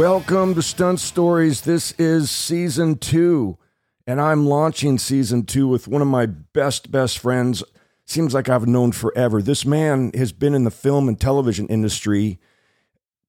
Welcome 0.00 0.54
to 0.54 0.62
Stunt 0.62 0.98
Stories. 0.98 1.60
This 1.60 1.92
is 1.98 2.30
season 2.30 2.96
two, 2.96 3.58
and 4.06 4.18
I'm 4.18 4.46
launching 4.46 4.96
season 4.96 5.44
two 5.44 5.68
with 5.68 5.86
one 5.86 6.00
of 6.00 6.08
my 6.08 6.24
best, 6.24 6.90
best 6.90 7.18
friends. 7.18 7.62
Seems 8.06 8.32
like 8.32 8.48
I've 8.48 8.66
known 8.66 8.92
forever. 8.92 9.42
This 9.42 9.66
man 9.66 10.10
has 10.14 10.32
been 10.32 10.54
in 10.54 10.64
the 10.64 10.70
film 10.70 11.06
and 11.06 11.20
television 11.20 11.68
industry, 11.68 12.38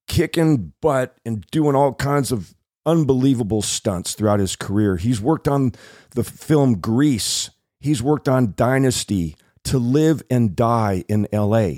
kicking 0.08 0.72
butt 0.80 1.18
and 1.26 1.46
doing 1.48 1.76
all 1.76 1.94
kinds 1.94 2.32
of 2.32 2.56
unbelievable 2.86 3.62
stunts 3.62 4.14
throughout 4.14 4.40
his 4.40 4.56
career. 4.56 4.96
He's 4.96 5.20
worked 5.20 5.50
on 5.50 5.74
the 6.12 6.24
film 6.24 6.80
Grease, 6.80 7.50
he's 7.82 8.02
worked 8.02 8.30
on 8.30 8.54
Dynasty, 8.56 9.36
To 9.66 9.78
Live 9.78 10.24
and 10.32 10.56
Die 10.56 11.04
in 11.10 11.28
LA, 11.34 11.72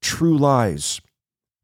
True 0.00 0.38
Lies, 0.38 1.02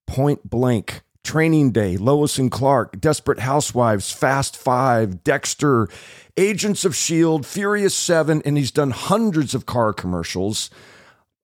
Point 0.06 0.50
Blank. 0.50 1.00
Training 1.26 1.72
Day, 1.72 1.96
Lois 1.96 2.38
and 2.38 2.50
Clark, 2.50 3.00
Desperate 3.00 3.40
Housewives, 3.40 4.12
Fast 4.12 4.56
Five, 4.56 5.24
Dexter, 5.24 5.88
Agents 6.36 6.84
of 6.84 6.92
S.H.I.E.L.D., 6.92 7.46
Furious 7.46 7.94
Seven, 7.94 8.40
and 8.44 8.56
he's 8.56 8.70
done 8.70 8.92
hundreds 8.92 9.52
of 9.52 9.66
car 9.66 9.92
commercials. 9.92 10.70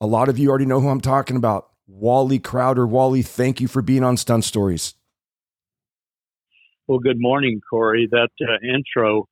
A 0.01 0.07
lot 0.07 0.29
of 0.29 0.39
you 0.39 0.49
already 0.51 0.67
know 0.67 0.81
who 0.81 0.89
I'm 0.89 1.01
talking 1.01 1.37
about. 1.37 1.69
Wally 1.89 2.39
Crowder. 2.39 2.87
Wally, 2.87 3.23
thank 3.23 3.61
you 3.61 3.67
for 3.67 3.83
being 3.83 4.05
on 4.05 4.17
Stunt 4.17 4.45
Stories. 4.45 4.95
Well, 6.87 7.01
good 7.01 7.21
morning, 7.21 7.61
Corey. 7.69 8.09
That 8.11 8.31
uh, 8.41 8.65
intro 8.65 9.29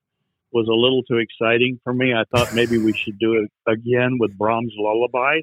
was 0.53 0.67
a 0.67 0.73
little 0.73 1.03
too 1.05 1.19
exciting 1.19 1.79
for 1.85 1.93
me. 1.93 2.13
I 2.13 2.25
thought 2.35 2.55
maybe 2.55 2.77
we 2.77 2.93
should 2.93 3.19
do 3.19 3.35
it 3.35 3.51
again 3.71 4.19
with 4.19 4.37
Brahms' 4.37 4.75
Lullaby. 4.77 5.43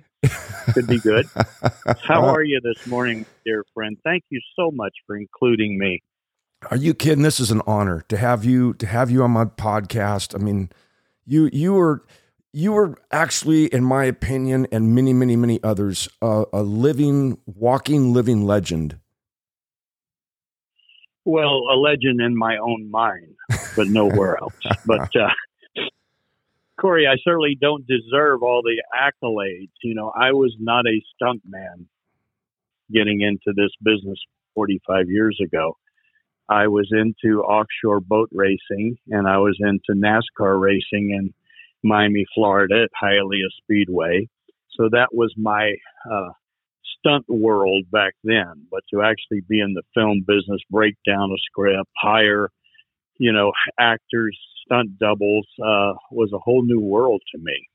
Could 0.73 0.87
be 0.87 0.99
good. 0.99 1.27
How 2.03 2.25
are 2.25 2.43
you 2.43 2.59
this 2.61 2.85
morning, 2.87 3.25
dear 3.45 3.63
friend? 3.73 3.97
Thank 4.03 4.23
you 4.29 4.41
so 4.55 4.71
much 4.71 4.93
for 5.05 5.15
including 5.15 5.77
me. 5.77 6.01
Are 6.71 6.77
you 6.77 6.93
kidding? 6.93 7.23
This 7.23 7.39
is 7.39 7.51
an 7.51 7.61
honor 7.67 8.01
to 8.09 8.17
have 8.17 8.43
you 8.43 8.73
to 8.75 8.87
have 8.87 9.11
you 9.11 9.23
on 9.23 9.31
my 9.31 9.45
podcast. 9.45 10.35
I 10.35 10.43
mean, 10.43 10.69
you 11.25 11.49
you 11.53 11.73
were 11.73 12.03
you 12.51 12.71
were 12.71 12.95
actually, 13.11 13.65
in 13.65 13.83
my 13.83 14.05
opinion, 14.05 14.67
and 14.71 14.95
many 14.95 15.13
many 15.13 15.35
many 15.35 15.61
others, 15.63 16.09
uh, 16.21 16.45
a 16.51 16.63
living, 16.63 17.37
walking, 17.45 18.13
living 18.13 18.43
legend. 18.43 18.99
Well, 21.25 21.63
a 21.71 21.75
legend 21.75 22.21
in 22.21 22.35
my 22.35 22.57
own 22.57 22.89
mind, 22.89 23.35
but 23.75 23.87
nowhere 23.87 24.37
else. 24.37 24.55
But 24.85 25.13
uh, 25.15 25.29
Corey, 26.79 27.07
I 27.07 27.17
certainly 27.23 27.57
don't 27.59 27.85
deserve 27.87 28.43
all 28.43 28.61
the 28.61 28.81
accolades. 28.95 29.71
You 29.83 29.95
know, 29.95 30.11
I 30.15 30.31
was 30.31 30.55
not 30.59 30.85
a 30.85 31.01
stunt 31.15 31.41
man 31.47 31.87
getting 32.91 33.21
into 33.21 33.53
this 33.55 33.71
business 33.83 34.19
45 34.55 35.09
years 35.09 35.39
ago. 35.43 35.77
I 36.49 36.67
was 36.67 36.89
into 36.91 37.41
offshore 37.41 37.99
boat 37.99 38.29
racing 38.31 38.97
and 39.09 39.27
I 39.27 39.37
was 39.37 39.57
into 39.59 39.99
NASCAR 39.99 40.59
racing 40.59 41.11
in 41.11 41.33
Miami, 41.83 42.25
Florida 42.33 42.83
at 42.83 42.89
Hialeah 43.01 43.51
Speedway. 43.61 44.29
So 44.71 44.89
that 44.91 45.09
was 45.11 45.33
my 45.37 45.73
uh, 46.09 46.29
stunt 46.99 47.25
world 47.27 47.85
back 47.91 48.13
then. 48.23 48.67
But 48.71 48.83
to 48.93 49.01
actually 49.01 49.41
be 49.47 49.59
in 49.59 49.73
the 49.73 49.83
film 49.93 50.23
business, 50.25 50.61
break 50.69 50.95
down 51.05 51.31
a 51.31 51.37
script, 51.49 51.89
hire, 51.97 52.49
you 53.17 53.33
know, 53.33 53.51
actors, 53.79 54.37
stunt 54.67 54.99
doubles 54.99 55.47
uh, 55.59 55.93
was 56.11 56.31
a 56.33 56.37
whole 56.37 56.63
new 56.63 56.79
world 56.79 57.21
to 57.33 57.41
me. 57.41 57.67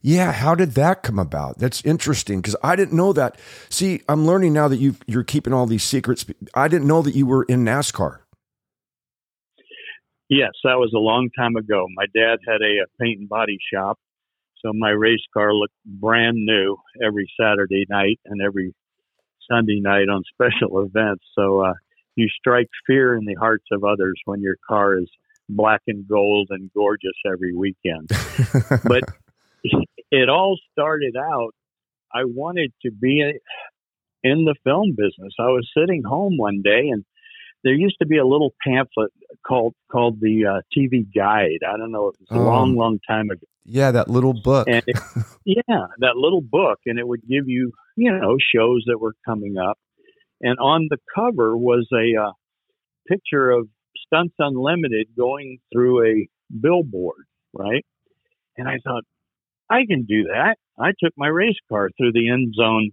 Yeah, 0.00 0.32
how 0.32 0.54
did 0.54 0.72
that 0.72 1.02
come 1.02 1.18
about? 1.18 1.58
That's 1.58 1.84
interesting 1.84 2.40
because 2.40 2.56
I 2.62 2.76
didn't 2.76 2.96
know 2.96 3.12
that. 3.12 3.36
See, 3.68 4.00
I'm 4.08 4.26
learning 4.26 4.52
now 4.52 4.68
that 4.68 4.78
you 4.78 4.96
you're 5.06 5.24
keeping 5.24 5.52
all 5.52 5.66
these 5.66 5.82
secrets. 5.82 6.24
I 6.54 6.68
didn't 6.68 6.86
know 6.86 7.02
that 7.02 7.14
you 7.14 7.26
were 7.26 7.42
in 7.44 7.64
NASCAR. 7.64 8.20
Yes, 10.28 10.52
that 10.64 10.74
was 10.74 10.92
a 10.94 10.98
long 10.98 11.30
time 11.38 11.56
ago. 11.56 11.86
My 11.94 12.06
dad 12.14 12.38
had 12.46 12.60
a, 12.60 12.82
a 12.82 12.86
paint 13.00 13.20
and 13.20 13.28
body 13.28 13.58
shop, 13.72 13.98
so 14.60 14.72
my 14.72 14.90
race 14.90 15.24
car 15.34 15.52
looked 15.52 15.74
brand 15.84 16.36
new 16.36 16.76
every 17.04 17.30
Saturday 17.38 17.86
night 17.88 18.20
and 18.24 18.40
every 18.40 18.74
Sunday 19.50 19.80
night 19.80 20.08
on 20.08 20.22
special 20.32 20.80
events. 20.80 21.24
So 21.36 21.64
uh, 21.64 21.74
you 22.16 22.28
strike 22.28 22.68
fear 22.86 23.16
in 23.16 23.24
the 23.24 23.34
hearts 23.34 23.66
of 23.72 23.84
others 23.84 24.20
when 24.24 24.40
your 24.40 24.56
car 24.68 24.98
is 24.98 25.08
black 25.48 25.82
and 25.86 26.06
gold 26.08 26.48
and 26.50 26.70
gorgeous 26.74 27.12
every 27.26 27.54
weekend. 27.54 28.08
but 28.84 29.04
it 30.10 30.28
all 30.28 30.58
started 30.72 31.16
out, 31.16 31.52
I 32.12 32.24
wanted 32.24 32.72
to 32.82 32.90
be 32.90 33.22
in 34.22 34.44
the 34.44 34.54
film 34.64 34.90
business. 34.90 35.34
I 35.38 35.46
was 35.46 35.68
sitting 35.76 36.02
home 36.02 36.36
one 36.36 36.62
day 36.62 36.88
and 36.88 37.04
there 37.64 37.74
used 37.74 37.96
to 38.00 38.06
be 38.06 38.18
a 38.18 38.24
little 38.24 38.54
pamphlet 38.64 39.10
called 39.44 39.74
called 39.90 40.20
the 40.20 40.46
uh, 40.46 40.60
TV 40.76 41.04
Guide. 41.12 41.60
I 41.66 41.76
don't 41.76 41.90
know, 41.90 42.08
it 42.08 42.16
was 42.20 42.28
a 42.30 42.34
um, 42.34 42.46
long, 42.46 42.76
long 42.76 42.98
time 43.08 43.30
ago. 43.30 43.46
Yeah, 43.64 43.90
that 43.90 44.08
little 44.08 44.34
book. 44.34 44.68
it, 44.68 44.84
yeah, 45.44 45.86
that 45.98 46.16
little 46.16 46.40
book, 46.40 46.78
and 46.86 46.98
it 46.98 47.06
would 47.06 47.22
give 47.22 47.48
you, 47.48 47.72
you 47.96 48.12
know, 48.12 48.36
shows 48.38 48.84
that 48.86 48.98
were 48.98 49.14
coming 49.24 49.56
up. 49.58 49.78
And 50.40 50.58
on 50.60 50.86
the 50.90 50.98
cover 51.14 51.56
was 51.56 51.88
a 51.92 52.22
uh, 52.22 52.32
picture 53.08 53.50
of 53.50 53.68
Stunts 54.06 54.34
Unlimited 54.38 55.08
going 55.16 55.58
through 55.72 56.06
a 56.06 56.28
billboard, 56.60 57.26
right? 57.52 57.84
And 58.56 58.68
I 58.68 58.78
thought, 58.84 59.04
I 59.68 59.84
can 59.86 60.04
do 60.04 60.24
that. 60.24 60.56
I 60.78 60.92
took 61.02 61.12
my 61.16 61.28
race 61.28 61.58
car 61.68 61.90
through 61.96 62.12
the 62.12 62.30
end 62.30 62.54
zone 62.54 62.90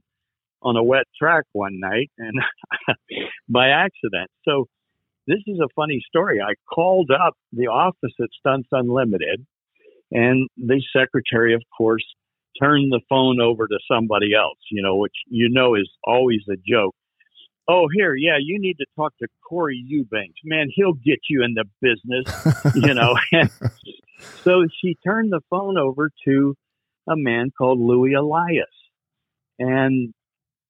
on 0.62 0.78
a 0.78 0.84
wet 0.84 1.06
track 1.20 1.44
one 1.52 1.80
night 1.80 2.10
and 2.18 2.40
by 3.50 3.70
accident. 3.70 4.30
So 4.46 4.66
this 5.28 5.40
is 5.46 5.60
a 5.60 5.68
funny 5.76 6.04
story. 6.08 6.42
I 6.42 6.54
called 6.74 7.12
up 7.12 7.36
the 7.52 7.68
office 7.68 8.14
at 8.20 8.30
Stunts 8.40 8.70
Unlimited 8.72 9.46
and 10.12 10.48
the 10.58 10.82
secretary, 10.96 11.54
of 11.54 11.64
course, 11.76 12.06
turned 12.62 12.92
the 12.92 13.02
phone 13.10 13.42
over 13.42 13.68
to 13.68 13.80
somebody 13.92 14.34
else, 14.36 14.60
you 14.72 14.82
know, 14.82 14.96
which 14.96 15.16
you 15.28 15.50
know 15.50 15.76
is 15.76 15.90
always 16.04 16.42
a 16.50 16.56
joke. 16.68 16.96
Oh, 17.68 17.88
here, 17.94 18.14
yeah, 18.16 18.38
you 18.42 18.60
need 18.60 18.78
to 18.80 18.86
talk 18.96 19.18
to 19.20 19.28
Corey 19.48 19.82
Eubanks. 19.86 20.40
Man, 20.44 20.68
he'll 20.74 20.94
get 20.94 21.20
you 21.30 21.44
in 21.44 21.54
the 21.54 21.66
business, 21.82 22.76
you 22.76 22.94
know. 22.94 23.16
so 24.44 24.66
she 24.82 24.98
turned 25.06 25.32
the 25.32 25.40
phone 25.50 25.78
over 25.78 26.10
to 26.26 26.56
a 27.08 27.16
man 27.16 27.52
called 27.58 27.80
Louis 27.80 28.14
Elias. 28.14 28.66
And 29.60 30.14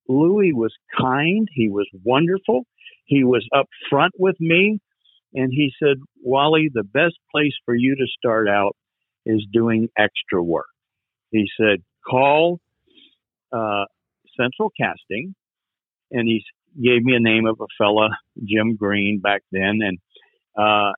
Louis 0.07 0.53
was 0.53 0.73
kind. 0.95 1.47
He 1.51 1.69
was 1.69 1.87
wonderful. 2.03 2.65
He 3.05 3.23
was 3.23 3.47
upfront 3.53 4.11
with 4.17 4.39
me. 4.39 4.79
And 5.33 5.51
he 5.51 5.71
said, 5.81 5.97
Wally, 6.21 6.69
the 6.71 6.83
best 6.83 7.15
place 7.31 7.53
for 7.65 7.73
you 7.73 7.95
to 7.95 8.05
start 8.17 8.47
out 8.47 8.75
is 9.25 9.43
doing 9.51 9.89
extra 9.97 10.43
work. 10.43 10.67
He 11.31 11.47
said, 11.59 11.81
call 12.07 12.59
uh, 13.51 13.85
Central 14.39 14.71
Casting. 14.79 15.33
And 16.11 16.27
he 16.27 16.43
gave 16.81 17.03
me 17.03 17.15
a 17.15 17.19
name 17.19 17.45
of 17.45 17.59
a 17.59 17.65
fella, 17.77 18.09
Jim 18.43 18.75
Green, 18.75 19.19
back 19.19 19.41
then. 19.51 19.79
And 19.81 19.97
uh, 20.57 20.93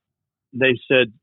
they 0.54 0.78
said 0.88 1.14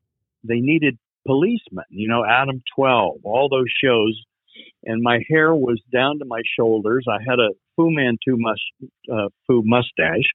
they 0.43 0.59
needed 0.59 0.97
policemen, 1.25 1.85
you 1.89 2.07
know, 2.07 2.23
Adam 2.25 2.61
12, 2.75 3.17
all 3.23 3.49
those 3.49 3.71
shows. 3.83 4.21
And 4.83 5.01
my 5.01 5.19
hair 5.29 5.53
was 5.53 5.81
down 5.91 6.19
to 6.19 6.25
my 6.25 6.41
shoulders. 6.57 7.05
I 7.09 7.19
had 7.27 7.39
a 7.39 7.49
Fu 7.75 7.89
Manchu 7.89 8.37
must, 8.37 8.61
uh, 9.11 9.29
Fu 9.47 9.63
mustache. 9.65 10.29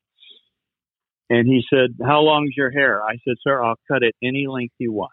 And 1.30 1.46
he 1.46 1.62
said, 1.70 1.96
How 2.04 2.20
long's 2.20 2.54
your 2.56 2.70
hair? 2.70 3.02
I 3.02 3.18
said, 3.24 3.34
Sir, 3.42 3.62
I'll 3.62 3.78
cut 3.86 4.02
it 4.02 4.14
any 4.22 4.46
length 4.48 4.74
you 4.78 4.92
want. 4.92 5.12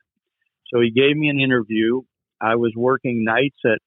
So 0.73 0.79
he 0.79 0.91
gave 0.91 1.15
me 1.15 1.29
an 1.29 1.39
interview. 1.39 2.01
I 2.41 2.55
was 2.55 2.73
working 2.75 3.23
nights 3.23 3.57
at 3.65 3.79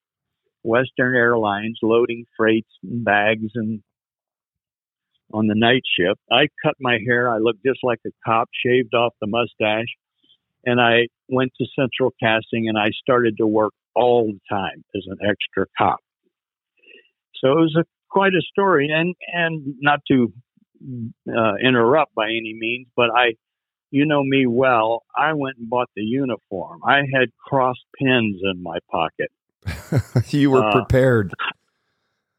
Western 0.62 1.16
Airlines, 1.16 1.78
loading 1.82 2.24
freights 2.36 2.70
and 2.82 3.04
bags 3.04 3.52
and 3.54 3.82
on 5.32 5.46
the 5.46 5.54
night 5.54 5.82
shift. 5.98 6.20
I 6.30 6.48
cut 6.62 6.74
my 6.80 6.98
hair. 7.06 7.32
I 7.32 7.38
looked 7.38 7.64
just 7.64 7.80
like 7.82 8.00
a 8.06 8.10
cop, 8.24 8.48
shaved 8.64 8.94
off 8.94 9.14
the 9.20 9.26
mustache, 9.26 9.92
and 10.64 10.80
I 10.80 11.08
went 11.28 11.52
to 11.58 11.66
Central 11.78 12.12
Casting 12.20 12.68
and 12.68 12.78
I 12.78 12.90
started 13.02 13.36
to 13.38 13.46
work 13.46 13.72
all 13.94 14.26
the 14.26 14.40
time 14.48 14.84
as 14.94 15.04
an 15.06 15.18
extra 15.28 15.66
cop. 15.76 15.98
So 17.40 17.52
it 17.52 17.60
was 17.60 17.76
a, 17.78 17.84
quite 18.10 18.32
a 18.32 18.42
story, 18.42 18.90
and 18.92 19.14
and 19.32 19.74
not 19.80 20.00
to 20.08 20.32
uh, 21.28 21.54
interrupt 21.62 22.14
by 22.14 22.26
any 22.26 22.54
means, 22.58 22.86
but 22.96 23.10
I, 23.14 23.34
you 23.90 24.06
know 24.06 24.22
me 24.22 24.46
well. 24.46 25.04
I 25.16 25.32
went 25.34 25.58
and 25.58 25.68
bought 25.68 25.90
the 25.94 26.02
uniform. 26.02 26.80
I 26.84 26.98
had 27.12 27.30
cross 27.46 27.76
pins 27.98 28.40
in 28.42 28.62
my 28.62 28.78
pocket. 28.90 29.30
you 30.32 30.50
were 30.50 30.64
uh, 30.64 30.72
prepared. 30.72 31.32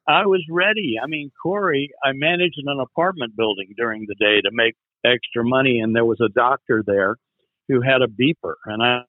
I 0.10 0.26
was 0.26 0.44
ready. 0.50 0.96
I 1.02 1.08
mean, 1.08 1.32
Corey, 1.42 1.92
I 2.04 2.14
managed 2.14 2.56
an 2.58 2.80
apartment 2.80 3.36
building 3.38 3.74
during 3.78 4.06
the 4.08 4.16
day 4.16 4.42
to 4.42 4.50
make 4.52 4.76
extra 5.06 5.44
money, 5.44 5.80
and 5.80 5.96
there 5.96 6.06
was 6.06 6.20
a 6.20 6.30
doctor 6.30 6.84
there 6.86 7.18
who 7.68 7.82
had 7.82 8.02
a 8.02 8.08
beeper, 8.08 8.56
and 8.66 8.82
I 8.82 9.04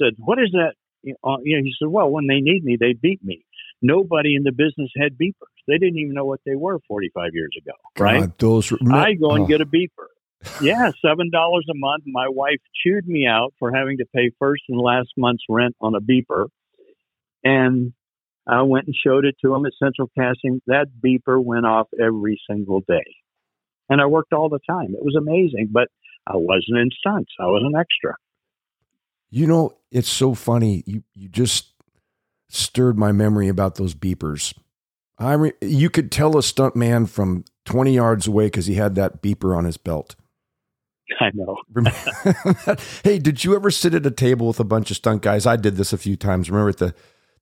said, 0.00 0.14
"What 0.18 0.38
is 0.38 0.50
that?" 0.52 0.74
You 1.02 1.14
know, 1.22 1.38
he 1.44 1.74
said, 1.78 1.88
"Well, 1.88 2.10
when 2.10 2.26
they 2.26 2.40
need 2.40 2.64
me, 2.64 2.76
they 2.78 2.92
beat 2.92 3.22
me." 3.24 3.44
nobody 3.82 4.34
in 4.34 4.42
the 4.42 4.52
business 4.52 4.90
had 4.96 5.16
beepers. 5.18 5.54
They 5.66 5.78
didn't 5.78 5.98
even 5.98 6.14
know 6.14 6.24
what 6.24 6.40
they 6.46 6.56
were 6.56 6.78
45 6.88 7.30
years 7.34 7.50
ago, 7.56 7.72
right? 7.98 8.20
God, 8.20 8.38
those 8.38 8.72
I 8.90 9.14
go 9.14 9.32
and 9.32 9.44
oh. 9.44 9.46
get 9.46 9.60
a 9.60 9.66
beeper. 9.66 10.06
Yeah, 10.62 10.92
seven 11.04 11.30
dollars 11.30 11.66
a 11.68 11.74
month. 11.74 12.04
My 12.06 12.28
wife 12.28 12.60
chewed 12.84 13.06
me 13.06 13.26
out 13.26 13.52
for 13.58 13.72
having 13.72 13.98
to 13.98 14.04
pay 14.14 14.30
first 14.38 14.62
and 14.68 14.80
last 14.80 15.08
month's 15.16 15.42
rent 15.48 15.74
on 15.80 15.94
a 15.94 16.00
beeper, 16.00 16.46
and 17.42 17.92
I 18.48 18.62
went 18.62 18.86
and 18.86 18.96
showed 18.96 19.26
it 19.26 19.36
to 19.42 19.54
him 19.54 19.66
at 19.66 19.72
Central 19.78 20.10
Casting. 20.18 20.62
That 20.66 20.86
beeper 21.04 21.42
went 21.42 21.66
off 21.66 21.88
every 22.00 22.40
single 22.50 22.80
day, 22.80 23.04
and 23.90 24.00
I 24.00 24.06
worked 24.06 24.32
all 24.32 24.48
the 24.48 24.60
time. 24.68 24.94
It 24.94 25.04
was 25.04 25.16
amazing, 25.16 25.68
but 25.70 25.88
I 26.26 26.36
wasn't 26.36 26.78
in 26.78 26.90
stunts. 26.98 27.32
I 27.38 27.46
was 27.46 27.62
an 27.64 27.78
extra. 27.78 28.16
You 29.30 29.46
know, 29.46 29.76
it's 29.90 30.08
so 30.08 30.34
funny. 30.34 30.82
You 30.86 31.02
you 31.14 31.28
just 31.28 31.72
stirred 32.48 32.98
my 32.98 33.12
memory 33.12 33.48
about 33.48 33.74
those 33.74 33.94
beepers. 33.94 34.54
I 35.18 35.32
re- 35.34 35.52
you 35.60 35.90
could 35.90 36.10
tell 36.10 36.38
a 36.38 36.42
stunt 36.42 36.76
man 36.76 37.06
from 37.06 37.44
20 37.64 37.92
yards 37.92 38.26
away 38.26 38.46
because 38.46 38.66
he 38.66 38.74
had 38.74 38.94
that 38.94 39.20
beeper 39.20 39.56
on 39.56 39.64
his 39.64 39.76
belt. 39.76 40.14
I 41.20 41.30
know. 41.34 41.58
hey, 43.04 43.18
did 43.18 43.44
you 43.44 43.54
ever 43.54 43.70
sit 43.70 43.94
at 43.94 44.06
a 44.06 44.10
table 44.10 44.46
with 44.46 44.60
a 44.60 44.64
bunch 44.64 44.90
of 44.90 44.96
stunt 44.96 45.22
guys? 45.22 45.44
I 45.44 45.56
did 45.56 45.76
this 45.76 45.92
a 45.92 45.98
few 45.98 46.16
times. 46.16 46.50
Remember 46.50 46.70
at 46.70 46.78
the 46.78 46.94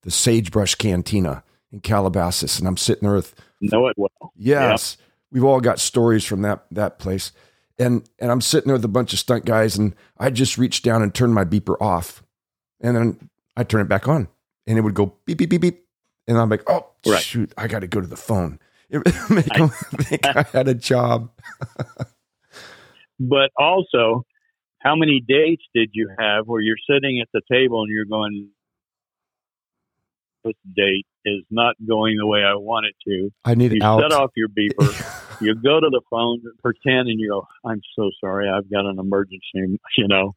the 0.06 0.12
Sagebrush 0.12 0.76
Cantina 0.76 1.42
in 1.72 1.80
Calabasas, 1.80 2.60
and 2.60 2.68
I'm 2.68 2.76
sitting 2.76 3.08
there 3.08 3.16
with 3.16 3.34
know 3.60 3.88
it 3.88 3.96
well. 3.98 4.32
Yes, 4.36 4.96
yep. 4.98 5.08
we've 5.32 5.44
all 5.44 5.60
got 5.60 5.80
stories 5.80 6.24
from 6.24 6.42
that 6.42 6.64
that 6.70 7.00
place, 7.00 7.32
and 7.76 8.08
and 8.20 8.30
I'm 8.30 8.40
sitting 8.40 8.68
there 8.68 8.76
with 8.76 8.84
a 8.84 8.88
bunch 8.88 9.12
of 9.12 9.18
stunt 9.18 9.44
guys, 9.44 9.76
and 9.76 9.96
I 10.16 10.30
just 10.30 10.58
reached 10.58 10.84
down 10.84 11.02
and 11.02 11.12
turned 11.12 11.34
my 11.34 11.44
beeper 11.44 11.74
off, 11.80 12.22
and 12.80 12.96
then 12.96 13.30
I 13.56 13.64
turn 13.64 13.80
it 13.80 13.88
back 13.88 14.06
on, 14.06 14.28
and 14.64 14.78
it 14.78 14.82
would 14.82 14.94
go 14.94 15.16
beep 15.24 15.38
beep 15.38 15.50
beep 15.50 15.60
beep, 15.60 15.84
and 16.28 16.38
I'm 16.38 16.48
like, 16.48 16.62
oh 16.70 16.86
right. 17.04 17.20
shoot, 17.20 17.52
I 17.58 17.66
got 17.66 17.80
to 17.80 17.88
go 17.88 18.00
to 18.00 18.06
the 18.06 18.16
phone. 18.16 18.60
It 18.88 19.02
I, 19.06 19.66
think 20.04 20.24
I 20.24 20.42
had 20.52 20.68
a 20.68 20.74
job. 20.74 21.32
but 23.18 23.50
also, 23.58 24.24
how 24.78 24.94
many 24.94 25.20
dates 25.26 25.64
did 25.74 25.90
you 25.94 26.10
have 26.16 26.46
where 26.46 26.60
you're 26.60 26.76
sitting 26.88 27.20
at 27.20 27.26
the 27.32 27.42
table 27.50 27.82
and 27.82 27.92
you're 27.92 28.04
going, 28.04 28.50
this 30.46 30.54
date 30.74 31.06
is 31.24 31.42
not 31.50 31.74
going 31.86 32.16
the 32.16 32.26
way 32.26 32.40
I 32.40 32.54
want 32.54 32.86
it 32.86 32.94
to. 33.08 33.30
I 33.44 33.54
need 33.54 33.72
you 33.72 33.80
out. 33.82 34.00
set 34.00 34.12
off 34.12 34.30
your 34.36 34.48
beeper. 34.48 35.40
you 35.40 35.54
go 35.54 35.80
to 35.80 35.90
the 35.90 36.00
phone, 36.08 36.42
pretend, 36.62 37.08
and 37.08 37.20
you 37.20 37.30
go, 37.30 37.46
"I'm 37.68 37.80
so 37.96 38.10
sorry, 38.20 38.48
I've 38.48 38.70
got 38.70 38.86
an 38.86 38.98
emergency," 38.98 39.42
you 39.98 40.08
know, 40.08 40.34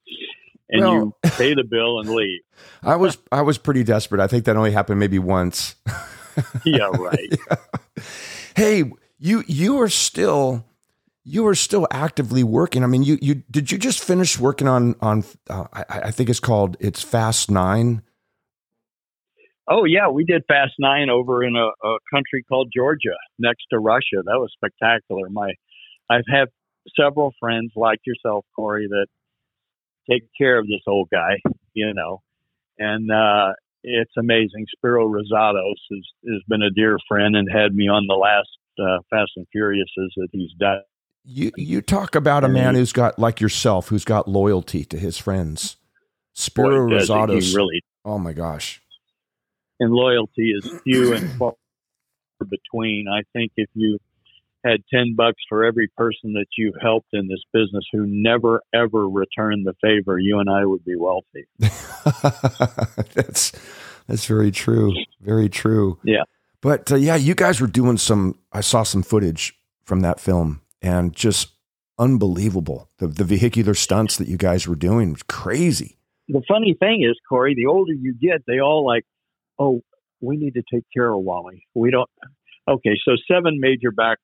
and 0.69 0.81
well, 0.81 0.93
you 0.93 1.13
pay 1.31 1.53
the 1.53 1.63
bill 1.63 1.99
and 1.99 2.09
leave. 2.09 2.41
I 2.83 2.95
was 2.95 3.17
I 3.31 3.41
was 3.41 3.57
pretty 3.57 3.83
desperate. 3.83 4.21
I 4.21 4.27
think 4.27 4.45
that 4.45 4.57
only 4.57 4.71
happened 4.71 4.99
maybe 4.99 5.19
once. 5.19 5.75
yeah, 6.65 6.89
right. 6.97 7.29
yeah. 7.31 7.55
Hey, 8.55 8.91
you 9.19 9.43
you 9.47 9.81
are 9.81 9.89
still 9.89 10.65
you 11.23 11.45
are 11.47 11.55
still 11.55 11.87
actively 11.91 12.43
working. 12.43 12.83
I 12.83 12.87
mean, 12.87 13.03
you 13.03 13.19
you 13.21 13.35
did 13.51 13.71
you 13.71 13.77
just 13.77 14.03
finish 14.03 14.39
working 14.39 14.67
on 14.67 14.95
on 15.01 15.23
uh, 15.49 15.65
I, 15.71 15.85
I 15.89 16.11
think 16.11 16.29
it's 16.29 16.39
called 16.39 16.77
it's 16.79 17.03
Fast 17.03 17.51
Nine 17.51 18.01
Oh 19.69 19.85
yeah, 19.85 20.09
we 20.09 20.23
did 20.25 20.43
Fast 20.47 20.73
Nine 20.79 21.11
over 21.11 21.43
in 21.43 21.55
a, 21.55 21.67
a 21.87 21.97
country 22.11 22.43
called 22.49 22.71
Georgia, 22.75 23.15
next 23.37 23.65
to 23.71 23.77
Russia. 23.77 24.23
That 24.25 24.39
was 24.39 24.51
spectacular. 24.55 25.29
My, 25.29 25.53
I've 26.09 26.25
had 26.27 26.47
several 26.99 27.33
friends 27.39 27.71
like 27.75 27.99
yourself, 28.03 28.45
Corey, 28.55 28.87
that 28.87 29.05
take 30.09 30.23
care 30.35 30.57
of 30.57 30.65
this 30.65 30.81
old 30.87 31.09
guy, 31.11 31.37
you 31.73 31.93
know, 31.93 32.23
and 32.79 33.11
uh, 33.11 33.53
it's 33.83 34.13
amazing. 34.17 34.65
Spiro 34.75 35.07
Razatos 35.07 35.75
has, 35.91 36.03
has 36.27 36.41
been 36.47 36.63
a 36.63 36.71
dear 36.71 36.97
friend 37.07 37.35
and 37.35 37.47
had 37.51 37.75
me 37.75 37.87
on 37.87 38.07
the 38.07 38.15
last 38.15 38.49
uh, 38.79 39.03
Fast 39.11 39.33
and 39.35 39.45
Furiouses 39.55 40.09
that 40.17 40.29
he's 40.31 40.51
done. 40.59 40.81
You 41.25 41.51
you 41.57 41.81
talk 41.81 42.15
about 42.15 42.43
a 42.43 42.47
man 42.47 42.73
who's 42.73 42.93
got 42.93 43.19
like 43.19 43.39
yourself, 43.39 43.89
who's 43.89 44.05
got 44.05 44.27
loyalty 44.27 44.83
to 44.85 44.97
his 44.97 45.19
friends. 45.19 45.75
Spiro 46.33 46.87
Razatos. 46.87 47.53
Really. 47.53 47.83
Oh 48.03 48.17
my 48.17 48.33
gosh 48.33 48.81
and 49.79 49.91
loyalty 49.91 50.51
is 50.51 50.69
few 50.83 51.13
and 51.13 51.29
far 51.39 51.53
between. 52.49 53.07
I 53.07 53.21
think 53.33 53.51
if 53.57 53.69
you 53.73 53.99
had 54.65 54.81
10 54.93 55.15
bucks 55.15 55.41
for 55.47 55.63
every 55.63 55.87
person 55.95 56.33
that 56.33 56.47
you've 56.57 56.75
helped 56.81 57.09
in 57.13 57.27
this 57.27 57.41
business 57.53 57.85
who 57.91 58.05
never 58.07 58.61
ever 58.73 59.07
returned 59.07 59.65
the 59.65 59.73
favor, 59.81 60.19
you 60.19 60.39
and 60.39 60.49
I 60.49 60.65
would 60.65 60.83
be 60.83 60.95
wealthy. 60.95 61.47
that's 63.13 63.51
that's 64.07 64.25
very 64.25 64.51
true. 64.51 64.93
Very 65.21 65.49
true. 65.49 65.99
Yeah. 66.03 66.23
But 66.61 66.91
uh, 66.91 66.95
yeah, 66.95 67.15
you 67.15 67.35
guys 67.35 67.61
were 67.61 67.67
doing 67.67 67.97
some 67.97 68.37
I 68.51 68.61
saw 68.61 68.83
some 68.83 69.03
footage 69.03 69.57
from 69.83 70.01
that 70.01 70.19
film 70.19 70.61
and 70.81 71.13
just 71.13 71.49
unbelievable. 71.97 72.89
The 72.97 73.07
the 73.07 73.23
vehicular 73.23 73.73
stunts 73.73 74.17
that 74.17 74.27
you 74.27 74.37
guys 74.37 74.67
were 74.67 74.75
doing 74.75 75.11
was 75.11 75.23
crazy. 75.23 75.97
The 76.27 76.43
funny 76.47 76.75
thing 76.79 77.01
is, 77.01 77.17
Corey, 77.27 77.55
the 77.55 77.65
older 77.65 77.93
you 77.93 78.13
get, 78.13 78.43
they 78.45 78.59
all 78.59 78.85
like 78.85 79.03
oh, 79.59 79.81
we 80.21 80.37
need 80.37 80.55
to 80.55 80.63
take 80.73 80.85
care 80.93 81.11
of 81.11 81.21
Wally. 81.21 81.65
We 81.73 81.91
don't. 81.91 82.09
Okay, 82.67 82.97
so 83.03 83.13
seven 83.31 83.59
major 83.59 83.91
back 83.91 84.17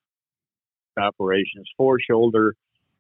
operations, 0.98 1.70
four 1.78 1.98
shoulder 2.00 2.56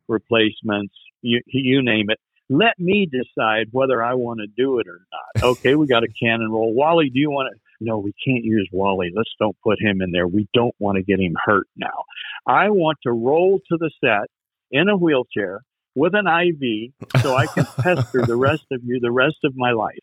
replacements, 0.07 0.93
you, 1.21 1.41
you 1.47 1.83
name 1.83 2.09
it. 2.09 2.19
Let 2.49 2.79
me 2.79 3.07
decide 3.11 3.67
whether 3.71 4.03
I 4.03 4.13
want 4.13 4.39
to 4.39 4.47
do 4.47 4.79
it 4.79 4.87
or 4.87 4.99
not. 5.11 5.43
Okay, 5.57 5.75
we 5.75 5.87
got 5.87 6.03
a 6.03 6.07
cannon 6.07 6.51
roll. 6.51 6.73
Wally, 6.73 7.09
do 7.13 7.19
you 7.19 7.29
want 7.29 7.53
to? 7.53 7.59
No, 7.81 7.97
we 7.97 8.13
can't 8.25 8.43
use 8.43 8.69
Wally. 8.71 9.11
Let's 9.15 9.29
don't 9.39 9.57
put 9.63 9.81
him 9.81 10.01
in 10.01 10.11
there. 10.11 10.27
We 10.27 10.47
don't 10.53 10.73
want 10.79 10.95
to 10.95 11.03
get 11.03 11.19
him 11.19 11.35
hurt 11.45 11.67
now. 11.75 12.05
I 12.47 12.69
want 12.69 12.97
to 13.03 13.11
roll 13.11 13.59
to 13.69 13.77
the 13.77 13.91
set 14.01 14.29
in 14.71 14.87
a 14.87 14.95
wheelchair 14.95 15.61
with 15.93 16.13
an 16.15 16.25
IV 16.27 16.93
so 17.21 17.35
I 17.35 17.47
can 17.47 17.65
pester 17.65 18.25
the 18.25 18.35
rest 18.35 18.65
of 18.71 18.81
you 18.83 18.99
the 18.99 19.11
rest 19.11 19.37
of 19.43 19.53
my 19.55 19.71
life. 19.71 19.95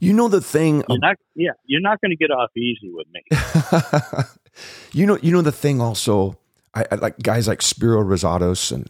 You 0.00 0.12
know 0.12 0.28
the 0.28 0.40
thing. 0.40 0.82
You're 0.88 0.98
not, 0.98 1.16
yeah, 1.34 1.50
you're 1.64 1.80
not 1.80 2.00
going 2.00 2.10
to 2.10 2.16
get 2.16 2.30
off 2.30 2.50
easy 2.56 2.90
with 2.92 3.06
me. 3.12 3.22
you 4.92 5.06
know, 5.06 5.18
you 5.22 5.32
know 5.32 5.42
the 5.42 5.52
thing. 5.52 5.80
Also, 5.80 6.38
I, 6.74 6.84
I, 6.90 6.94
like 6.96 7.18
guys 7.18 7.48
like 7.48 7.62
Spiro 7.62 8.02
Razatos 8.02 8.72
and 8.72 8.88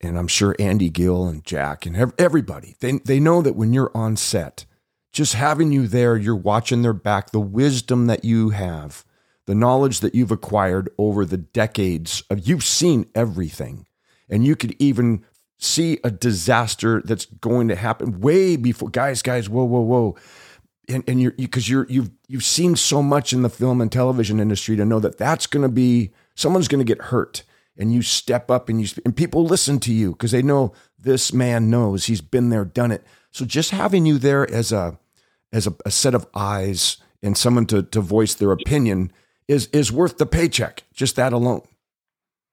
and 0.00 0.18
I'm 0.18 0.26
sure 0.26 0.56
Andy 0.58 0.90
Gill 0.90 1.26
and 1.26 1.44
Jack 1.44 1.86
and 1.86 2.12
everybody. 2.18 2.74
They 2.80 2.98
they 2.98 3.20
know 3.20 3.42
that 3.42 3.54
when 3.56 3.72
you're 3.72 3.92
on 3.94 4.16
set, 4.16 4.66
just 5.12 5.34
having 5.34 5.72
you 5.72 5.86
there, 5.86 6.16
you're 6.16 6.34
watching 6.34 6.82
their 6.82 6.92
back. 6.92 7.30
The 7.30 7.40
wisdom 7.40 8.06
that 8.08 8.24
you 8.24 8.50
have, 8.50 9.04
the 9.46 9.54
knowledge 9.54 10.00
that 10.00 10.14
you've 10.14 10.32
acquired 10.32 10.90
over 10.98 11.24
the 11.24 11.38
decades 11.38 12.22
of 12.28 12.48
you've 12.48 12.64
seen 12.64 13.06
everything, 13.14 13.86
and 14.28 14.44
you 14.44 14.56
could 14.56 14.74
even 14.78 15.24
see 15.62 15.98
a 16.02 16.10
disaster 16.10 17.02
that's 17.04 17.26
going 17.26 17.68
to 17.68 17.76
happen 17.76 18.20
way 18.20 18.56
before 18.56 18.88
guys 18.88 19.22
guys 19.22 19.48
whoa 19.48 19.64
whoa 19.64 19.80
whoa. 19.80 20.16
And, 20.88 21.04
and 21.06 21.20
you're 21.20 21.32
because 21.32 21.68
you, 21.68 21.80
are 21.80 21.86
you've 21.88 22.10
you've 22.26 22.44
seen 22.44 22.74
so 22.76 23.02
much 23.02 23.32
in 23.32 23.42
the 23.42 23.48
film 23.48 23.80
and 23.80 23.90
television 23.90 24.40
industry 24.40 24.76
to 24.76 24.84
know 24.84 24.98
that 25.00 25.18
that's 25.18 25.46
going 25.46 25.62
to 25.62 25.68
be 25.68 26.12
someone's 26.34 26.68
going 26.68 26.84
to 26.84 26.94
get 26.94 27.06
hurt. 27.06 27.44
And 27.76 27.92
you 27.92 28.02
step 28.02 28.50
up 28.50 28.68
and 28.68 28.80
you 28.80 28.88
and 29.04 29.16
people 29.16 29.44
listen 29.44 29.78
to 29.80 29.92
you 29.92 30.12
because 30.12 30.32
they 30.32 30.42
know 30.42 30.72
this 30.98 31.32
man 31.32 31.70
knows 31.70 32.04
he's 32.04 32.20
been 32.20 32.50
there 32.50 32.64
done 32.64 32.90
it. 32.90 33.04
So 33.30 33.44
just 33.44 33.70
having 33.70 34.04
you 34.04 34.18
there 34.18 34.50
as 34.52 34.72
a 34.72 34.98
as 35.52 35.66
a, 35.66 35.74
a 35.86 35.90
set 35.90 36.14
of 36.14 36.26
eyes 36.34 36.98
and 37.22 37.38
someone 37.38 37.66
to 37.66 37.82
to 37.84 38.00
voice 38.00 38.34
their 38.34 38.52
opinion 38.52 39.12
is 39.48 39.66
is 39.68 39.92
worth 39.92 40.18
the 40.18 40.26
paycheck 40.26 40.82
just 40.92 41.16
that 41.16 41.32
alone 41.32 41.62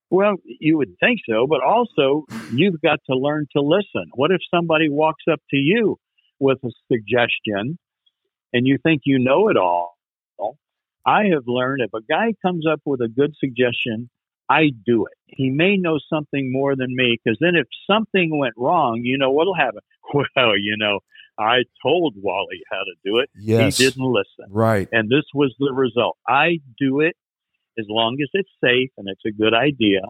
well, 0.10 0.36
you 0.46 0.78
would 0.78 0.96
think 1.00 1.20
so, 1.30 1.48
but 1.48 1.62
also 1.64 2.26
you've 2.52 2.82
got 2.82 3.00
to 3.10 3.16
learn 3.16 3.48
to 3.56 3.62
listen. 3.62 4.10
What 4.16 4.32
if 4.32 4.42
somebody 4.54 4.90
walks 4.90 5.24
up 5.32 5.40
to 5.52 5.58
you 5.58 5.98
with 6.40 6.58
a 6.64 6.72
suggestion 6.92 7.78
and 8.54 8.68
you 8.68 8.78
think 8.82 9.02
you 9.06 9.20
know 9.20 9.50
it 9.50 9.58
all? 9.58 10.00
I 11.06 11.26
have 11.34 11.44
learned 11.48 11.82
if 11.82 11.94
a 11.94 12.06
guy 12.06 12.34
comes 12.42 12.66
up 12.68 12.82
with 12.86 13.02
a 13.02 13.08
good 13.08 13.34
suggestion, 13.40 14.10
I 14.50 14.72
do 14.86 15.06
it. 15.06 15.14
He 15.26 15.50
may 15.50 15.78
know 15.78 16.00
something 16.12 16.52
more 16.52 16.76
than 16.76 16.96
me 16.96 17.18
because 17.24 17.38
then 17.40 17.56
if 17.56 17.68
something 17.90 18.38
went 18.38 18.54
wrong, 18.58 19.02
you 19.04 19.18
know 19.18 19.32
what'll 19.32 19.56
happen? 19.56 19.82
Well, 20.12 20.58
you 20.58 20.76
know, 20.76 21.02
I 21.38 21.66
told 21.84 22.16
Wally 22.18 22.64
how 22.72 22.80
to 22.80 22.96
do 23.06 23.20
it. 23.20 23.30
Yes. 23.40 23.78
He 23.78 23.86
didn't 23.86 24.04
listen. 24.04 24.46
Right. 24.50 24.88
And 24.92 25.08
this 25.08 25.26
was 25.36 25.54
the 25.60 25.72
result. 25.72 26.18
I 26.28 26.62
do 26.80 27.02
it 27.02 27.16
as 27.78 27.86
long 27.90 28.18
as 28.22 28.30
it's 28.34 28.50
safe 28.64 28.92
and 28.98 29.08
it's 29.08 29.22
a 29.26 29.32
good 29.32 29.54
idea, 29.54 30.02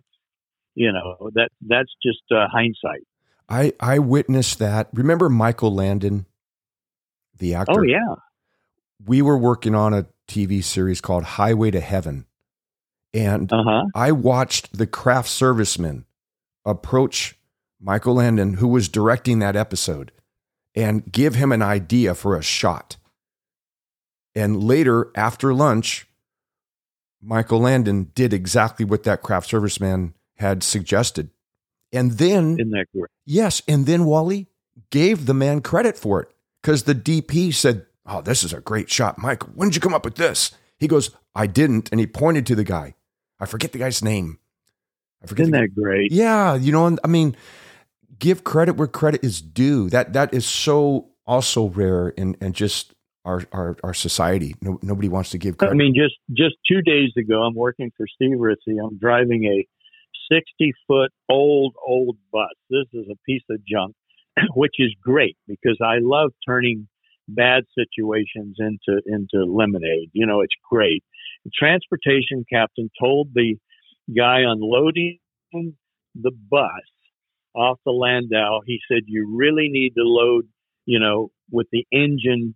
you 0.76 0.92
know, 0.92 1.30
that 1.34 1.50
that's 1.68 1.94
just 2.02 2.24
uh, 2.32 2.48
hindsight. 2.52 3.06
I 3.48 3.74
I 3.80 4.00
witnessed 4.00 4.60
that. 4.60 4.90
Remember 4.94 5.30
Michael 5.30 5.74
Landon, 5.74 6.26
the 7.38 7.56
actor? 7.56 7.80
Oh 7.80 7.84
yeah. 7.84 8.16
We 9.06 9.22
were 9.22 9.38
working 9.38 9.76
on 9.76 9.94
a 9.94 10.08
TV 10.28 10.64
series 10.64 11.02
called 11.02 11.24
Highway 11.24 11.72
to 11.72 11.80
Heaven, 11.80 12.26
and 13.14 13.52
uh-huh. 13.52 13.86
I 13.96 14.12
watched 14.12 14.78
the 14.78 14.88
craft 14.88 15.30
serviceman 15.30 16.04
approach 16.66 17.38
Michael 17.80 18.16
Landon, 18.16 18.56
who 18.56 18.68
was 18.68 18.90
directing 18.90 19.40
that 19.40 19.56
episode, 19.56 20.12
and 20.76 21.10
give 21.12 21.36
him 21.36 21.52
an 21.52 21.62
idea 21.62 22.14
for 22.14 22.36
a 22.36 22.44
shot. 22.44 22.98
And 24.36 24.64
later, 24.64 25.12
after 25.16 25.54
lunch, 25.54 26.08
Michael 27.22 27.60
Landon 27.60 28.12
did 28.16 28.34
exactly 28.34 28.86
what 28.86 29.04
that 29.04 29.22
craft 29.22 29.50
serviceman 29.52 30.14
had 30.38 30.64
suggested. 30.64 31.30
And 31.92 32.14
then, 32.14 32.54
Isn't 32.60 32.72
that 32.72 32.86
great? 32.94 33.10
yes, 33.26 33.62
and 33.68 33.86
then 33.86 34.06
Wally 34.06 34.48
gave 34.92 35.26
the 35.26 35.34
man 35.34 35.62
credit 35.62 35.98
for 35.98 36.22
it 36.22 36.30
because 36.62 36.84
the 36.84 36.96
DP 36.96 37.54
said, 37.54 37.86
Oh, 38.06 38.22
this 38.22 38.44
is 38.44 38.54
a 38.54 38.62
great 38.62 38.90
shot. 38.90 39.18
Mike, 39.20 39.44
when 39.56 39.70
did 39.70 39.76
you 39.76 39.82
come 39.82 39.94
up 39.94 40.06
with 40.06 40.16
this? 40.16 40.52
He 40.80 40.88
goes, 40.88 41.12
I 41.36 41.46
didn't. 41.46 41.90
And 41.92 42.00
he 42.00 42.08
pointed 42.08 42.46
to 42.48 42.56
the 42.56 42.64
guy. 42.64 42.96
I 43.40 43.46
forget 43.46 43.72
the 43.72 43.78
guy's 43.80 44.04
name. 44.04 44.40
I 45.24 45.28
forget. 45.28 45.44
Isn't 45.44 45.54
that 45.60 45.76
great? 45.76 46.12
yeah, 46.12 46.56
you 46.56 46.72
know, 46.72 46.98
I 47.04 47.08
mean, 47.08 47.36
give 48.18 48.44
credit 48.44 48.78
where 48.78 48.88
credit 48.88 49.24
is 49.24 49.42
due. 49.42 49.90
That 49.90 50.14
that 50.14 50.34
is 50.34 50.46
so 50.46 51.10
also 51.28 51.68
rare 51.68 52.14
and, 52.18 52.36
and 52.42 52.56
just 52.56 52.94
our 53.26 53.44
our 53.52 53.78
our 53.84 53.94
society. 53.94 54.56
No, 54.62 54.80
nobody 54.82 55.10
wants 55.10 55.32
to 55.32 55.38
give 55.38 55.56
I 55.62 55.74
mean, 55.74 55.94
just 55.96 56.16
just 56.32 56.56
two 56.68 56.82
days 56.82 57.12
ago, 57.18 57.44
I'm 57.44 57.56
working 57.56 57.92
for 57.98 58.06
Steve 58.08 58.40
Ritchie. 58.40 58.78
I'm 58.82 58.98
driving 58.98 59.46
a 59.46 59.68
60 60.32 60.74
foot 60.88 61.12
old 61.30 61.76
old 61.86 62.18
bus. 62.32 62.50
This 62.70 62.86
is 62.94 63.08
a 63.12 63.16
piece 63.26 63.44
of 63.50 63.60
junk, 63.66 63.96
which 64.56 64.76
is 64.80 64.94
great 65.02 65.38
because 65.48 65.78
I 65.84 65.98
love 66.02 66.32
turning 66.48 66.88
bad 67.28 67.64
situations 67.78 68.58
into 68.60 69.02
into 69.06 69.46
lemonade. 69.46 70.10
You 70.14 70.26
know, 70.26 70.42
it's 70.42 70.56
great. 70.70 71.04
The 71.46 71.52
transportation 71.58 72.46
captain 72.52 72.90
told 73.00 73.30
the 73.34 73.56
guy 74.16 74.40
unloading 74.42 75.20
the 75.54 76.32
bus 76.50 76.70
off 77.56 77.80
the 77.86 77.92
Landau, 77.92 78.62
he 78.66 78.80
said, 78.92 79.04
"You 79.08 79.36
really 79.36 79.70
need 79.70 79.94
to 79.96 80.04
load, 80.04 80.48
you 80.86 81.00
know, 81.00 81.32
with 81.52 81.68
the 81.72 81.86
engine, 81.92 82.56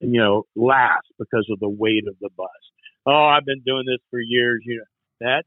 you 0.00 0.20
know, 0.20 0.44
last 0.54 1.06
because 1.18 1.46
of 1.50 1.60
the 1.60 1.68
weight 1.68 2.04
of 2.08 2.16
the 2.20 2.30
bus." 2.36 2.48
Oh, 3.06 3.24
I've 3.24 3.44
been 3.44 3.62
doing 3.64 3.84
this 3.86 4.00
for 4.10 4.20
years. 4.20 4.62
You 4.64 4.78
know, 4.78 4.84
that 5.20 5.44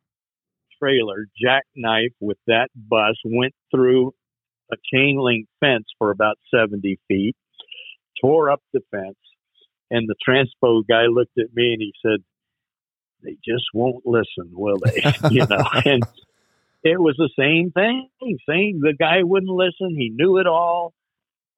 trailer 0.80 1.27
jackknife 1.42 2.13
with 2.20 2.38
that 2.48 2.70
bus 2.75 3.16
went 3.25 3.54
through 3.72 4.13
a 4.72 4.75
chain 4.94 5.18
link 5.18 5.48
fence 5.60 5.86
for 5.98 6.12
about 6.12 6.38
70 6.54 7.00
feet, 7.08 7.36
tore 8.22 8.51
up 8.51 8.62
the 8.74 8.82
fence, 8.92 9.18
and 9.89 10.08
the 10.08 10.16
transpo 10.27 10.84
guy 10.88 11.06
looked 11.06 11.38
at 11.38 11.54
me 11.54 11.74
and 11.74 11.82
he 11.82 11.94
said, 12.06 12.24
"They 13.24 13.38
just 13.46 13.66
won't 13.74 14.06
listen, 14.06 14.51
will 14.51 14.77
they?" 14.84 15.01
you 15.32 15.46
know, 15.48 15.63
and 15.86 16.04
it 16.84 17.00
was 17.00 17.16
the 17.18 17.30
same 17.38 17.72
thing. 17.72 18.10
Same, 18.48 18.82
the 18.82 18.94
guy 18.98 19.24
wouldn't 19.24 19.51
listen. 19.51 19.96
He 19.98 20.10
knew 20.10 20.38
it 20.38 20.48
all, 20.48 20.94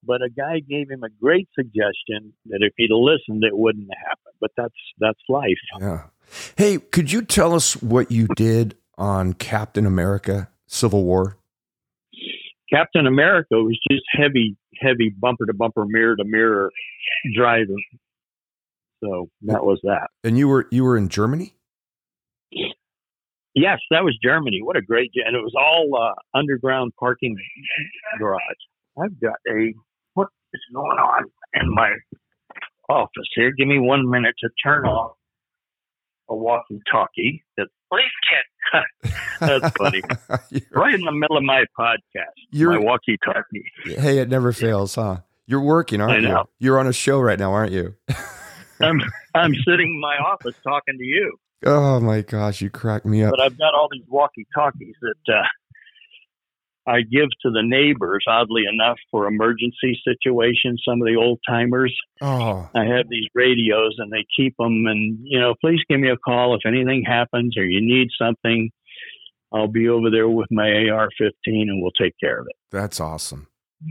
but 0.04 0.22
a 0.22 0.30
guy 0.30 0.60
gave 0.60 0.90
him 0.90 1.02
a 1.02 1.08
great 1.20 1.48
suggestion 1.54 2.32
that 2.46 2.60
if 2.60 2.72
he'd 2.76 2.90
listened, 2.90 3.44
it 3.44 3.56
wouldn't 3.56 3.88
happen. 4.06 4.32
But 4.40 4.50
that's 4.56 4.74
that's 4.98 5.20
life. 5.28 5.58
yeah. 5.80 6.04
Hey, 6.56 6.78
could 6.78 7.10
you 7.10 7.22
tell 7.22 7.54
us 7.54 7.80
what 7.82 8.10
you 8.10 8.28
did 8.36 8.76
on 8.96 9.34
Captain 9.34 9.86
America: 9.86 10.48
Civil 10.66 11.04
War? 11.04 11.36
Captain 12.72 13.06
America 13.06 13.56
was 13.56 13.78
just 13.90 14.04
heavy, 14.12 14.56
heavy 14.80 15.10
bumper 15.10 15.46
to 15.46 15.54
bumper, 15.54 15.84
mirror 15.86 16.16
to 16.16 16.24
mirror 16.24 16.70
driving. 17.36 17.82
So 19.02 19.28
that 19.42 19.64
was 19.64 19.80
that. 19.82 20.08
And 20.24 20.38
you 20.38 20.48
were 20.48 20.66
you 20.70 20.84
were 20.84 20.96
in 20.96 21.08
Germany. 21.08 21.54
Yes, 23.54 23.80
that 23.90 24.04
was 24.04 24.16
Germany. 24.22 24.60
What 24.62 24.76
a 24.76 24.82
great, 24.82 25.10
and 25.14 25.34
it 25.34 25.40
was 25.40 25.54
all 25.58 25.90
uh, 26.00 26.38
underground 26.38 26.92
parking 26.98 27.36
garage. 28.18 28.38
I've 29.02 29.20
got 29.20 29.34
a 29.48 29.74
is 30.52 30.60
going 30.74 30.98
on 30.98 31.24
in 31.54 31.74
my 31.74 31.90
office 32.88 33.28
here? 33.34 33.52
Give 33.56 33.68
me 33.68 33.78
one 33.78 34.08
minute 34.10 34.34
to 34.40 34.48
turn 34.62 34.84
off 34.86 35.16
a 36.28 36.34
walkie-talkie. 36.36 37.44
That 37.56 37.66
please 37.92 38.04
can't. 38.30 39.14
That's 39.40 39.76
funny. 39.76 40.02
Right 40.72 40.94
in 40.94 41.00
the 41.02 41.12
middle 41.12 41.36
of 41.36 41.42
my 41.44 41.64
podcast, 41.78 42.34
You're- 42.50 42.78
my 42.78 42.84
walkie-talkie. 42.84 43.64
hey, 43.84 44.18
it 44.18 44.28
never 44.28 44.52
fails, 44.52 44.94
huh? 44.94 45.18
You're 45.46 45.60
working, 45.62 46.00
aren't 46.00 46.12
I 46.12 46.16
you? 46.18 46.28
know. 46.28 46.44
You're 46.60 46.78
on 46.78 46.86
a 46.86 46.92
show 46.92 47.18
right 47.20 47.38
now, 47.38 47.52
aren't 47.52 47.72
you? 47.72 47.94
I'm 48.80 49.00
I'm 49.34 49.52
sitting 49.66 49.88
in 49.94 50.00
my 50.00 50.16
office 50.24 50.54
talking 50.62 50.96
to 50.96 51.04
you. 51.04 51.36
Oh 51.66 51.98
my 52.00 52.22
gosh, 52.22 52.60
you 52.62 52.70
crack 52.70 53.04
me 53.04 53.22
up. 53.24 53.32
but 53.32 53.40
I've 53.40 53.58
got 53.58 53.74
all 53.74 53.88
these 53.92 54.04
walkie 54.08 54.46
talkies 54.54 54.94
that 55.02 55.34
uh, 55.34 55.42
I 56.90 57.02
give 57.02 57.28
to 57.42 57.50
the 57.50 57.62
neighbors, 57.62 58.24
oddly 58.26 58.62
enough, 58.70 58.98
for 59.10 59.28
emergency 59.28 60.00
situations. 60.04 60.82
Some 60.84 61.00
of 61.00 61.06
the 61.06 61.16
old 61.16 61.38
timers, 61.48 61.96
Oh, 62.20 62.68
I 62.74 62.84
have 62.84 63.08
these 63.08 63.28
radios 63.34 63.94
and 63.98 64.12
they 64.12 64.26
keep 64.36 64.56
them. 64.58 64.86
And, 64.86 65.18
you 65.22 65.38
know, 65.38 65.54
please 65.60 65.80
give 65.88 66.00
me 66.00 66.10
a 66.10 66.16
call 66.16 66.56
if 66.56 66.62
anything 66.66 67.04
happens 67.06 67.56
or 67.56 67.64
you 67.64 67.80
need 67.80 68.08
something. 68.20 68.70
I'll 69.52 69.68
be 69.68 69.88
over 69.88 70.10
there 70.10 70.28
with 70.28 70.48
my 70.50 70.88
AR 70.88 71.08
15 71.16 71.32
and 71.46 71.80
we'll 71.80 71.92
take 71.92 72.14
care 72.20 72.40
of 72.40 72.46
it. 72.48 72.56
that's 72.70 73.00
awesome. 73.00 73.46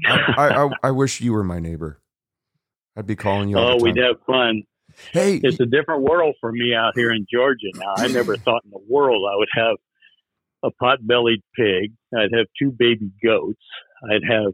I, 0.06 0.70
I, 0.84 0.88
I, 0.90 0.92
wish 0.92 1.22
you 1.22 1.34
were 1.34 1.44
my 1.44 1.60
neighbor. 1.60 2.00
I'd 2.96 3.08
be 3.08 3.16
calling 3.16 3.50
you 3.50 3.58
all 3.58 3.74
oh, 3.74 3.78
we'd 3.82 3.98
have 3.98 4.18
fun. 4.28 4.64
Hey, 5.12 5.40
It's 5.42 5.60
a 5.60 5.66
different 5.66 6.04
world 6.04 6.36
for 6.42 6.52
me 6.52 6.74
out 6.76 6.94
here 6.96 7.12
in 7.12 7.26
Georgia 7.32 7.68
now. 7.76 7.94
I 7.98 8.08
never 8.08 8.36
thought 8.46 8.64
in 8.66 8.72
the 8.72 8.82
world 8.90 9.30
I 9.32 9.38
would 9.38 9.50
have 9.54 9.78
a 10.64 10.72
pot-bellied 10.72 11.42
pig. 11.56 11.94
I'd 12.16 12.36
have 12.36 12.48
two 12.62 12.72
baby 12.72 13.12
goats. 13.24 13.62
I'd 14.10 14.24
have 14.30 14.54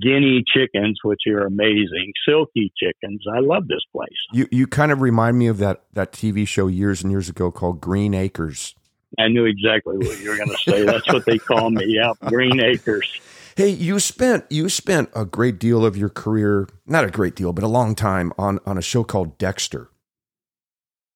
guinea 0.00 0.44
chickens, 0.46 0.98
which 1.02 1.20
are 1.28 1.46
amazing. 1.46 2.12
Silky 2.26 2.72
chickens. 2.76 3.24
I 3.34 3.40
love 3.40 3.66
this 3.68 3.82
place. 3.92 4.10
you, 4.32 4.46
you 4.50 4.66
kind 4.66 4.92
of 4.92 5.00
remind 5.00 5.38
me 5.38 5.48
of 5.48 5.58
that, 5.58 5.82
that 5.92 6.12
TV 6.12 6.46
show 6.46 6.68
years 6.68 7.02
and 7.02 7.10
years 7.10 7.28
ago 7.28 7.50
called 7.50 7.80
Green 7.80 8.14
Acres. 8.14 8.74
I 9.18 9.28
knew 9.28 9.44
exactly 9.44 9.98
what 9.98 10.18
you 10.20 10.30
were 10.30 10.36
going 10.36 10.48
to 10.48 10.56
say. 10.58 10.84
That's 10.84 11.06
what 11.12 11.26
they 11.26 11.38
call 11.38 11.70
me. 11.70 11.84
Yeah, 11.86 12.12
Green 12.28 12.60
Acres. 12.60 13.20
Hey, 13.56 13.68
you 13.68 14.00
spent 14.00 14.46
you 14.48 14.70
spent 14.70 15.10
a 15.14 15.26
great 15.26 15.58
deal 15.58 15.84
of 15.84 15.96
your 15.96 16.08
career, 16.08 16.66
not 16.86 17.04
a 17.04 17.10
great 17.10 17.34
deal, 17.34 17.52
but 17.52 17.62
a 17.62 17.68
long 17.68 17.94
time 17.94 18.32
on 18.38 18.58
on 18.64 18.78
a 18.78 18.82
show 18.82 19.04
called 19.04 19.36
Dexter. 19.36 19.90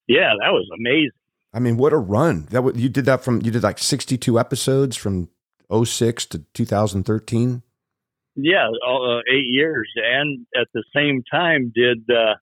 Yeah, 0.06 0.34
that 0.42 0.50
was 0.50 0.68
amazing. 0.78 1.10
I 1.56 1.58
mean, 1.58 1.78
what 1.78 1.94
a 1.94 1.96
run! 1.96 2.46
That 2.50 2.76
you 2.76 2.90
did 2.90 3.06
that 3.06 3.24
from 3.24 3.40
you 3.40 3.50
did 3.50 3.62
like 3.62 3.78
62 3.78 4.38
episodes 4.38 4.94
from 4.94 5.30
06 5.72 6.26
to 6.26 6.40
2013. 6.52 7.62
Yeah, 8.34 8.68
all, 8.86 9.16
uh, 9.18 9.34
eight 9.34 9.46
years, 9.46 9.90
and 9.96 10.46
at 10.54 10.68
the 10.74 10.84
same 10.94 11.22
time 11.32 11.72
did 11.74 12.04
uh, 12.10 12.34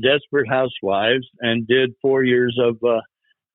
Desperate 0.00 0.48
Housewives 0.48 1.26
and 1.40 1.66
did 1.66 1.94
four 2.00 2.22
years 2.22 2.56
of 2.62 2.76
uh, 2.88 3.00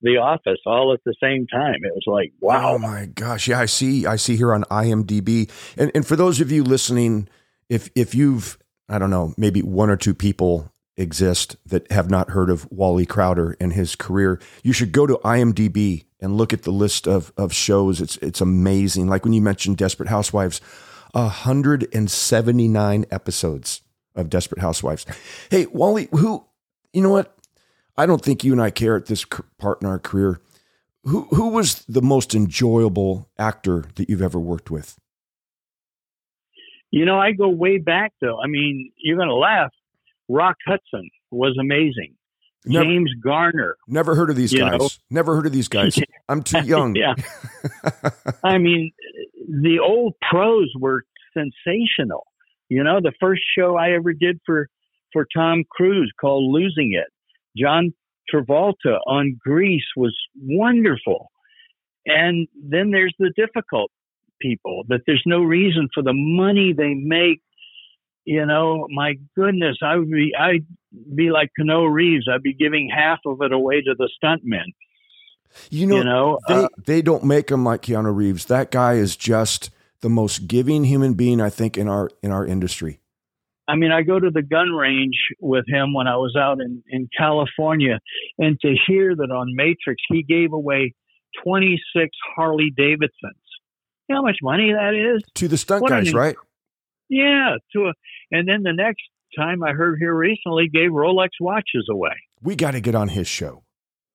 The 0.01 0.17
Office, 0.17 0.59
all 0.65 0.93
at 0.93 0.99
the 1.05 1.15
same 1.23 1.47
time. 1.47 1.77
It 1.81 1.93
was 1.93 2.03
like, 2.05 2.33
wow. 2.41 2.73
Oh 2.73 2.77
my 2.77 3.05
gosh. 3.05 3.47
Yeah, 3.47 3.61
I 3.61 3.67
see 3.67 4.05
I 4.05 4.17
see 4.17 4.35
here 4.35 4.53
on 4.53 4.65
IMDb. 4.65 5.49
And 5.77 5.91
and 5.95 6.05
for 6.05 6.17
those 6.17 6.41
of 6.41 6.51
you 6.51 6.65
listening, 6.65 7.29
if 7.69 7.89
if 7.95 8.13
you've 8.13 8.57
I 8.89 8.99
don't 8.99 9.11
know, 9.11 9.33
maybe 9.37 9.61
one 9.61 9.89
or 9.89 9.95
two 9.95 10.13
people 10.13 10.69
exist 10.99 11.55
that 11.65 11.91
have 11.91 12.09
not 12.09 12.31
heard 12.31 12.49
of 12.49 12.69
Wally 12.71 13.05
Crowder 13.05 13.55
and 13.59 13.73
his 13.73 13.95
career, 13.95 14.39
you 14.63 14.73
should 14.73 14.91
go 14.91 15.07
to 15.07 15.15
IMDb 15.23 16.05
and 16.19 16.37
look 16.37 16.53
at 16.53 16.63
the 16.63 16.71
list 16.71 17.07
of 17.07 17.31
of 17.37 17.53
shows. 17.53 18.01
It's 18.01 18.17
it's 18.17 18.41
amazing. 18.41 19.07
Like 19.07 19.23
when 19.23 19.33
you 19.33 19.41
mentioned 19.41 19.77
Desperate 19.77 20.09
Housewives, 20.09 20.61
179 21.13 23.05
episodes 23.09 23.81
of 24.15 24.29
Desperate 24.29 24.61
Housewives. 24.61 25.05
Hey, 25.49 25.65
Wally, 25.67 26.09
who 26.11 26.45
you 26.93 27.01
know 27.01 27.09
what? 27.09 27.35
I 27.97 28.05
don't 28.05 28.21
think 28.21 28.43
you 28.43 28.51
and 28.51 28.61
I 28.61 28.69
care 28.69 28.95
at 28.95 29.07
this 29.07 29.25
part 29.57 29.81
in 29.81 29.87
our 29.87 29.99
career. 29.99 30.41
Who 31.03 31.23
who 31.31 31.49
was 31.49 31.85
the 31.85 32.01
most 32.01 32.35
enjoyable 32.35 33.29
actor 33.37 33.85
that 33.95 34.09
you've 34.09 34.21
ever 34.21 34.39
worked 34.39 34.69
with? 34.69 34.99
You 36.91 37.05
know, 37.05 37.19
I 37.19 37.31
go 37.31 37.49
way 37.49 37.77
back 37.77 38.13
though. 38.19 38.41
I 38.41 38.47
mean, 38.47 38.91
you're 38.97 39.17
going 39.17 39.29
to 39.29 39.35
laugh. 39.35 39.71
Rock 40.29 40.57
Hudson 40.65 41.09
was 41.31 41.57
amazing. 41.59 42.15
Never, 42.65 42.85
James 42.85 43.11
Garner. 43.23 43.77
never 43.87 44.15
heard 44.15 44.29
of 44.29 44.35
these 44.35 44.53
guys. 44.53 44.79
know? 44.79 44.89
Never 45.09 45.35
heard 45.35 45.45
of 45.45 45.51
these 45.53 45.67
guys. 45.69 45.97
I'm 46.29 46.43
too 46.43 46.63
young. 46.65 46.95
Yeah. 46.95 47.13
I 48.43 48.57
mean, 48.57 48.91
the 49.47 49.79
old 49.79 50.13
pros 50.29 50.69
were 50.77 51.03
sensational. 51.33 52.27
You 52.67 52.83
know, 52.83 52.99
the 53.01 53.13
first 53.19 53.41
show 53.57 53.77
I 53.77 53.91
ever 53.91 54.13
did 54.13 54.39
for 54.45 54.67
for 55.11 55.25
Tom 55.35 55.63
Cruise 55.71 56.11
called 56.19 56.53
Losing 56.53 56.93
It. 56.93 57.11
John 57.57 57.93
Travolta 58.31 58.99
on 59.07 59.37
Grease 59.43 59.87
was 59.95 60.15
wonderful. 60.39 61.31
And 62.05 62.47
then 62.61 62.91
there's 62.91 63.15
the 63.19 63.31
difficult 63.35 63.91
people 64.41 64.83
that 64.89 65.01
there's 65.07 65.23
no 65.25 65.41
reason 65.41 65.89
for 65.93 66.03
the 66.03 66.13
money 66.13 66.73
they 66.73 66.93
make. 66.93 67.41
You 68.25 68.45
know, 68.45 68.87
my 68.89 69.15
goodness, 69.35 69.77
I 69.81 69.95
would 69.95 70.11
be 70.11 70.33
I'd 70.37 70.65
be 71.15 71.31
like 71.31 71.49
Keanu 71.59 71.91
Reeves. 71.91 72.27
I'd 72.31 72.43
be 72.43 72.53
giving 72.53 72.89
half 72.89 73.19
of 73.25 73.41
it 73.41 73.51
away 73.51 73.81
to 73.81 73.95
the 73.97 74.09
stuntmen. 74.21 74.65
You 75.69 75.87
know, 75.87 75.97
you 75.97 76.03
know, 76.03 76.39
they 76.47 76.53
uh, 76.55 76.67
they 76.85 77.01
don't 77.01 77.23
make 77.23 77.49
him 77.49 77.63
like 77.63 77.83
Keanu 77.83 78.15
Reeves. 78.15 78.45
That 78.45 78.71
guy 78.71 78.93
is 78.93 79.15
just 79.15 79.71
the 80.01 80.09
most 80.09 80.47
giving 80.47 80.83
human 80.83 81.13
being 81.13 81.41
I 81.41 81.49
think 81.49 81.77
in 81.77 81.87
our 81.87 82.09
in 82.21 82.31
our 82.31 82.45
industry. 82.45 82.99
I 83.67 83.75
mean, 83.75 83.91
I 83.91 84.01
go 84.01 84.19
to 84.19 84.31
the 84.31 84.41
gun 84.41 84.71
range 84.71 85.17
with 85.39 85.65
him 85.67 85.93
when 85.93 86.07
I 86.07 86.15
was 86.15 86.35
out 86.35 86.59
in, 86.59 86.83
in 86.89 87.07
California, 87.15 87.99
and 88.39 88.59
to 88.61 88.75
hear 88.87 89.15
that 89.15 89.31
on 89.31 89.55
Matrix 89.55 90.01
he 90.09 90.23
gave 90.23 90.53
away 90.53 90.95
26 91.43 92.09
Harley 92.35 92.73
Davidsons. 92.75 93.35
You 94.07 94.15
know 94.15 94.21
how 94.21 94.25
much 94.25 94.39
money 94.41 94.73
that 94.73 94.95
is? 94.95 95.23
To 95.35 95.47
the 95.47 95.57
stunt 95.57 95.83
what 95.83 95.89
guys, 95.89 96.11
right? 96.13 96.35
Yeah. 97.09 97.55
To 97.73 97.87
a, 97.87 97.93
and 98.31 98.47
then 98.47 98.63
the 98.63 98.73
next 98.73 99.01
time 99.37 99.63
I 99.63 99.71
heard 99.71 99.97
here 99.99 100.13
recently 100.13 100.69
gave 100.69 100.91
Rolex 100.91 101.29
watches 101.39 101.87
away. 101.89 102.15
We 102.41 102.55
got 102.55 102.71
to 102.71 102.81
get 102.81 102.95
on 102.95 103.09
his 103.09 103.27
show. 103.27 103.63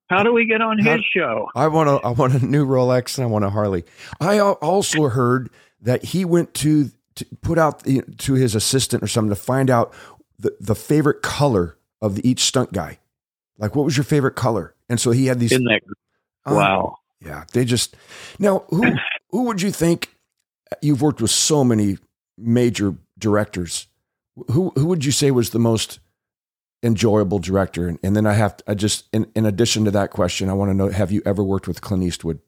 How 0.08 0.22
do 0.22 0.32
we 0.32 0.46
get 0.46 0.60
on 0.60 0.78
How, 0.78 0.96
his 0.96 1.04
show? 1.14 1.48
I 1.54 1.68
want 1.68 1.88
a 1.88 2.06
I 2.06 2.10
want 2.10 2.34
a 2.34 2.44
new 2.44 2.66
Rolex 2.66 3.16
and 3.16 3.24
I 3.24 3.28
want 3.28 3.44
a 3.44 3.50
Harley. 3.50 3.84
I 4.20 4.38
also 4.38 5.08
heard 5.08 5.50
that 5.80 6.04
he 6.04 6.24
went 6.24 6.54
to, 6.54 6.90
to 7.16 7.26
put 7.42 7.58
out 7.58 7.84
the, 7.84 8.02
to 8.18 8.34
his 8.34 8.54
assistant 8.54 9.02
or 9.02 9.06
something 9.06 9.30
to 9.30 9.36
find 9.36 9.70
out 9.70 9.94
the, 10.38 10.54
the 10.60 10.74
favorite 10.74 11.22
color 11.22 11.78
of 12.00 12.16
the, 12.16 12.28
each 12.28 12.40
stunt 12.40 12.72
guy. 12.72 12.98
Like, 13.58 13.74
what 13.74 13.84
was 13.84 13.96
your 13.96 14.04
favorite 14.04 14.34
color? 14.34 14.74
And 14.88 15.00
so 15.00 15.10
he 15.10 15.26
had 15.26 15.40
these. 15.40 15.52
In 15.52 15.64
that, 15.64 15.80
oh, 16.46 16.54
wow. 16.54 16.96
Yeah, 17.20 17.44
they 17.52 17.64
just 17.64 17.96
now 18.38 18.64
who 18.68 18.92
who 19.30 19.44
would 19.44 19.62
you 19.62 19.70
think? 19.70 20.14
Uh, 20.70 20.76
you've 20.82 21.02
worked 21.02 21.22
with 21.22 21.30
so 21.30 21.64
many 21.64 21.98
major 22.36 22.94
directors. 23.18 23.86
Who 24.50 24.72
who 24.74 24.86
would 24.86 25.04
you 25.04 25.12
say 25.12 25.30
was 25.30 25.50
the 25.50 25.58
most 25.58 26.00
enjoyable 26.82 27.38
director? 27.38 27.88
And, 27.88 27.98
and 28.02 28.16
then 28.16 28.26
I 28.26 28.34
have 28.34 28.56
to, 28.58 28.64
I 28.70 28.74
just 28.74 29.08
in, 29.12 29.30
in 29.34 29.46
addition 29.46 29.84
to 29.84 29.90
that 29.92 30.10
question, 30.10 30.48
I 30.48 30.54
want 30.54 30.70
to 30.70 30.74
know: 30.74 30.88
Have 30.88 31.12
you 31.12 31.22
ever 31.24 31.42
worked 31.42 31.68
with 31.68 31.80
Clint 31.80 32.02
Eastwood? 32.02 32.40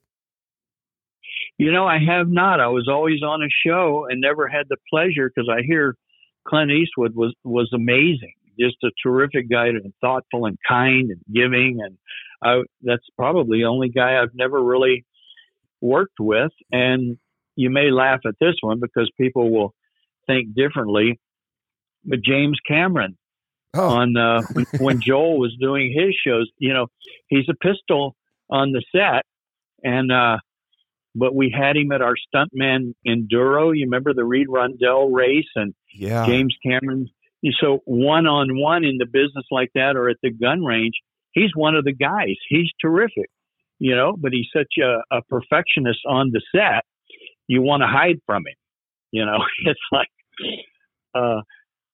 You 1.58 1.72
know, 1.72 1.86
I 1.86 1.98
have 1.98 2.28
not. 2.28 2.60
I 2.60 2.66
was 2.66 2.86
always 2.88 3.22
on 3.22 3.42
a 3.42 3.48
show 3.66 4.06
and 4.10 4.20
never 4.20 4.46
had 4.46 4.66
the 4.68 4.76
pleasure 4.90 5.30
because 5.34 5.48
I 5.50 5.62
hear 5.62 5.96
Clint 6.46 6.70
Eastwood 6.70 7.14
was 7.14 7.34
was 7.44 7.70
amazing, 7.72 8.34
just 8.58 8.76
a 8.84 8.90
terrific 9.02 9.48
guy 9.50 9.68
and 9.68 9.94
thoughtful 10.00 10.46
and 10.46 10.58
kind 10.68 11.10
and 11.10 11.20
giving, 11.32 11.78
and 11.82 11.96
I, 12.42 12.62
that's 12.82 13.06
probably 13.16 13.60
the 13.60 13.66
only 13.66 13.88
guy 13.88 14.20
I've 14.20 14.34
never 14.34 14.62
really 14.62 15.04
worked 15.80 16.20
with. 16.20 16.52
And 16.70 17.18
you 17.54 17.70
may 17.70 17.90
laugh 17.90 18.20
at 18.26 18.34
this 18.40 18.54
one 18.60 18.80
because 18.80 19.10
people 19.18 19.50
will 19.50 19.74
think 20.26 20.54
differently, 20.54 21.18
but 22.04 22.22
James 22.22 22.58
Cameron 22.66 23.16
oh. 23.74 23.88
on 23.88 24.16
uh, 24.16 24.42
when, 24.52 24.66
when 24.78 25.00
Joel 25.00 25.38
was 25.38 25.56
doing 25.60 25.92
his 25.92 26.14
shows, 26.26 26.50
you 26.58 26.72
know, 26.72 26.86
he's 27.28 27.48
a 27.48 27.54
pistol 27.54 28.16
on 28.50 28.72
the 28.72 28.82
set, 28.92 29.24
and 29.82 30.10
uh, 30.12 30.38
but 31.14 31.34
we 31.34 31.54
had 31.56 31.76
him 31.76 31.92
at 31.92 32.02
our 32.02 32.14
stuntman 32.14 32.94
enduro. 33.06 33.76
You 33.76 33.86
remember 33.86 34.12
the 34.14 34.24
Reid 34.24 34.48
Rondell 34.48 35.12
race 35.12 35.48
and 35.54 35.74
yeah. 35.94 36.26
James 36.26 36.54
Cameron. 36.62 37.08
So 37.60 37.80
one 37.84 38.26
on 38.26 38.58
one 38.58 38.84
in 38.84 38.98
the 38.98 39.06
business 39.06 39.46
like 39.50 39.70
that, 39.74 39.96
or 39.96 40.08
at 40.08 40.16
the 40.22 40.30
gun 40.30 40.64
range, 40.64 40.94
he's 41.32 41.50
one 41.54 41.74
of 41.74 41.84
the 41.84 41.92
guys. 41.92 42.36
He's 42.48 42.70
terrific, 42.80 43.30
you 43.78 43.94
know. 43.94 44.14
But 44.18 44.32
he's 44.32 44.48
such 44.54 44.74
a, 44.82 45.02
a 45.16 45.22
perfectionist 45.22 46.00
on 46.06 46.32
the 46.32 46.42
set. 46.54 46.84
You 47.46 47.62
want 47.62 47.82
to 47.82 47.86
hide 47.86 48.20
from 48.26 48.42
him, 48.46 48.56
you 49.10 49.24
know. 49.24 49.38
It's 49.64 49.80
like 49.92 50.08
uh, 51.14 51.40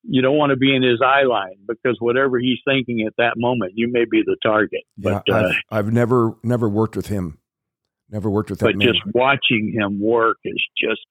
you 0.03 0.21
don't 0.21 0.37
want 0.37 0.49
to 0.51 0.57
be 0.57 0.75
in 0.75 0.83
his 0.83 1.01
eye 1.01 1.23
line 1.23 1.55
because 1.67 1.97
whatever 1.99 2.39
he's 2.39 2.59
thinking 2.65 3.05
at 3.07 3.13
that 3.17 3.33
moment, 3.37 3.73
you 3.75 3.89
may 3.91 4.05
be 4.05 4.21
the 4.25 4.35
target. 4.43 4.81
Yeah, 4.97 5.21
but 5.25 5.33
uh, 5.33 5.47
I've, 5.47 5.55
I've 5.85 5.93
never 5.93 6.35
never 6.43 6.67
worked 6.67 6.95
with 6.95 7.07
him. 7.07 7.39
Never 8.09 8.29
worked 8.29 8.49
with 8.49 8.59
that 8.59 8.65
but 8.65 8.75
man. 8.75 8.87
just 8.87 9.01
watching 9.13 9.73
him 9.73 9.99
work 9.99 10.37
is 10.43 10.61
just 10.77 11.05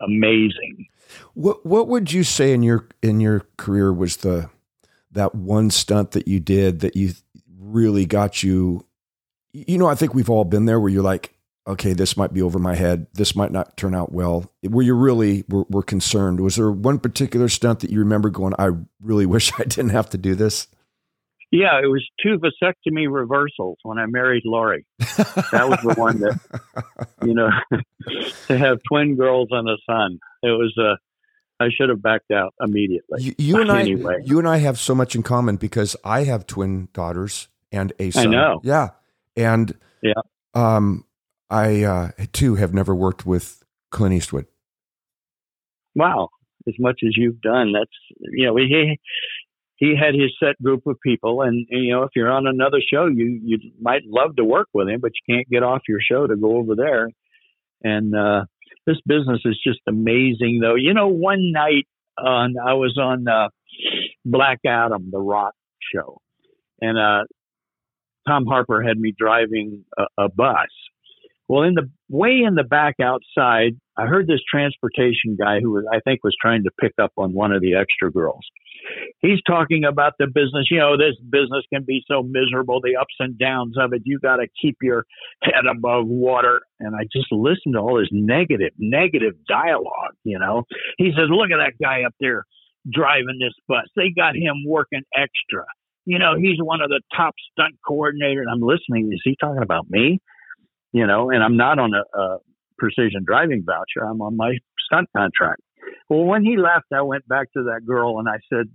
amazing. 0.00 0.86
What 1.34 1.64
what 1.64 1.88
would 1.88 2.12
you 2.12 2.24
say 2.24 2.52
in 2.52 2.62
your 2.62 2.88
in 3.02 3.20
your 3.20 3.46
career 3.56 3.92
was 3.92 4.18
the 4.18 4.50
that 5.12 5.34
one 5.34 5.70
stunt 5.70 6.10
that 6.10 6.26
you 6.26 6.40
did 6.40 6.80
that 6.80 6.96
you 6.96 7.12
really 7.56 8.04
got 8.04 8.42
you 8.42 8.84
you 9.54 9.78
know, 9.78 9.86
I 9.86 9.94
think 9.94 10.14
we've 10.14 10.28
all 10.28 10.44
been 10.44 10.66
there 10.66 10.80
where 10.80 10.90
you're 10.90 11.02
like, 11.02 11.33
okay, 11.66 11.92
this 11.92 12.16
might 12.16 12.32
be 12.32 12.42
over 12.42 12.58
my 12.58 12.74
head. 12.74 13.06
This 13.14 13.34
might 13.34 13.52
not 13.52 13.76
turn 13.76 13.94
out 13.94 14.12
well. 14.12 14.50
Where 14.62 14.84
you 14.84 14.94
really 14.94 15.44
were, 15.48 15.64
were 15.68 15.82
concerned. 15.82 16.40
Was 16.40 16.56
there 16.56 16.70
one 16.70 16.98
particular 16.98 17.48
stunt 17.48 17.80
that 17.80 17.90
you 17.90 18.00
remember 18.00 18.30
going, 18.30 18.54
I 18.58 18.70
really 19.00 19.26
wish 19.34 19.52
I 19.58 19.64
didn't 19.64 19.90
have 19.90 20.10
to 20.10 20.18
do 20.18 20.34
this? 20.34 20.68
Yeah, 21.50 21.78
it 21.80 21.86
was 21.86 22.04
two 22.20 22.38
vasectomy 22.38 23.06
reversals 23.08 23.78
when 23.84 23.96
I 23.96 24.06
married 24.06 24.42
Lori. 24.44 24.84
That 24.98 25.66
was 25.68 25.78
the 25.84 25.94
one 25.96 26.18
that, 26.18 26.40
you 27.24 27.32
know, 27.32 27.48
to 28.48 28.58
have 28.58 28.78
twin 28.88 29.14
girls 29.14 29.48
and 29.52 29.68
a 29.68 29.76
son. 29.86 30.18
It 30.42 30.48
was 30.48 30.74
a. 30.78 30.92
Uh, 30.92 30.96
I 31.60 31.68
should 31.70 31.88
have 31.88 32.02
backed 32.02 32.32
out 32.32 32.52
immediately. 32.60 33.22
You, 33.22 33.34
you 33.38 33.60
and 33.60 33.70
anyway. 33.70 34.16
I, 34.16 34.24
you 34.24 34.40
and 34.40 34.48
I 34.48 34.56
have 34.56 34.76
so 34.76 34.92
much 34.92 35.14
in 35.14 35.22
common 35.22 35.54
because 35.54 35.94
I 36.04 36.24
have 36.24 36.48
twin 36.48 36.88
daughters 36.92 37.46
and 37.70 37.92
a 38.00 38.10
son. 38.10 38.26
I 38.26 38.30
know. 38.30 38.60
Yeah, 38.64 38.88
and 39.36 39.72
yeah, 40.02 40.14
um, 40.54 41.04
I 41.54 41.84
uh, 41.84 42.10
too 42.32 42.56
have 42.56 42.74
never 42.74 42.94
worked 42.94 43.24
with 43.24 43.62
Clint 43.92 44.12
Eastwood. 44.12 44.46
Wow, 45.94 46.30
as 46.66 46.74
much 46.80 47.00
as 47.06 47.12
you've 47.16 47.40
done, 47.40 47.72
that's 47.72 47.92
you 48.32 48.46
know 48.46 48.56
he 48.56 48.98
he 49.76 49.94
had 49.96 50.14
his 50.14 50.32
set 50.42 50.60
group 50.60 50.84
of 50.86 50.96
people, 51.00 51.42
and, 51.42 51.64
and, 51.70 51.84
you 51.84 51.92
know 51.92 52.02
if 52.02 52.10
you're 52.16 52.32
on 52.32 52.48
another 52.48 52.78
show, 52.80 53.06
you 53.06 53.40
you 53.44 53.58
might 53.80 54.02
love 54.04 54.34
to 54.36 54.44
work 54.44 54.66
with 54.74 54.88
him, 54.88 55.00
but 55.00 55.12
you 55.14 55.36
can't 55.36 55.48
get 55.48 55.62
off 55.62 55.82
your 55.88 56.00
show 56.00 56.26
to 56.26 56.34
go 56.34 56.56
over 56.56 56.74
there. 56.74 57.08
And 57.84 58.16
uh, 58.16 58.46
this 58.84 58.96
business 59.06 59.42
is 59.44 59.60
just 59.64 59.80
amazing, 59.86 60.58
though. 60.60 60.74
You 60.74 60.92
know, 60.92 61.06
one 61.06 61.52
night 61.52 61.86
on 62.18 62.56
I 62.58 62.72
was 62.72 62.98
on 63.00 63.28
uh, 63.28 63.48
Black 64.24 64.58
Adam, 64.66 65.10
the 65.12 65.20
Rock 65.20 65.54
show, 65.94 66.18
and 66.80 66.98
uh, 66.98 67.24
Tom 68.26 68.46
Harper 68.46 68.82
had 68.82 68.98
me 68.98 69.14
driving 69.16 69.84
a, 69.96 70.24
a 70.24 70.28
bus. 70.28 70.68
Well, 71.48 71.62
in 71.62 71.74
the 71.74 71.90
way 72.08 72.42
in 72.46 72.54
the 72.54 72.64
back 72.64 72.96
outside, 73.00 73.72
I 73.96 74.06
heard 74.06 74.26
this 74.26 74.40
transportation 74.50 75.36
guy 75.38 75.60
who 75.60 75.72
was, 75.72 75.84
I 75.92 76.00
think 76.00 76.24
was 76.24 76.34
trying 76.40 76.64
to 76.64 76.70
pick 76.80 76.92
up 77.00 77.12
on 77.16 77.32
one 77.32 77.52
of 77.52 77.60
the 77.60 77.74
extra 77.74 78.10
girls 78.10 78.44
he's 79.20 79.40
talking 79.46 79.84
about 79.84 80.14
the 80.18 80.26
business. 80.26 80.66
You 80.70 80.78
know, 80.78 80.96
this 80.96 81.16
business 81.30 81.64
can 81.72 81.84
be 81.84 82.02
so 82.06 82.22
miserable, 82.22 82.80
the 82.80 82.96
ups 83.00 83.14
and 83.18 83.38
downs 83.38 83.76
of 83.78 83.92
it. 83.92 84.02
You 84.04 84.18
got 84.18 84.36
to 84.36 84.46
keep 84.60 84.76
your 84.82 85.04
head 85.42 85.64
above 85.70 86.06
water. 86.06 86.62
And 86.80 86.94
I 86.94 87.04
just 87.12 87.30
listened 87.30 87.74
to 87.74 87.80
all 87.80 87.98
this 87.98 88.08
negative, 88.12 88.72
negative 88.78 89.34
dialogue. 89.48 90.14
You 90.24 90.38
know, 90.38 90.64
he 90.98 91.12
says, 91.16 91.28
look 91.30 91.50
at 91.50 91.58
that 91.58 91.74
guy 91.82 92.04
up 92.04 92.14
there 92.20 92.44
driving 92.90 93.38
this 93.40 93.54
bus. 93.66 93.84
They 93.96 94.12
got 94.14 94.36
him 94.36 94.64
working 94.66 95.02
extra. 95.14 95.64
You 96.04 96.18
know, 96.18 96.36
he's 96.36 96.58
one 96.60 96.82
of 96.82 96.90
the 96.90 97.00
top 97.16 97.34
stunt 97.52 97.76
coordinators. 97.88 98.44
I'm 98.52 98.60
listening. 98.60 99.10
Is 99.12 99.22
he 99.24 99.36
talking 99.40 99.62
about 99.62 99.86
me? 99.88 100.20
You 100.94 101.08
know, 101.08 101.30
and 101.30 101.42
I'm 101.42 101.56
not 101.56 101.80
on 101.80 101.90
a, 101.92 102.18
a 102.18 102.38
precision 102.78 103.24
driving 103.26 103.64
voucher. 103.66 104.06
I'm 104.08 104.22
on 104.22 104.36
my 104.36 104.58
stunt 104.86 105.08
contract. 105.14 105.60
Well, 106.08 106.22
when 106.22 106.44
he 106.44 106.56
left, 106.56 106.86
I 106.94 107.02
went 107.02 107.26
back 107.26 107.52
to 107.54 107.64
that 107.64 107.84
girl 107.84 108.20
and 108.20 108.28
I 108.28 108.38
said, 108.48 108.68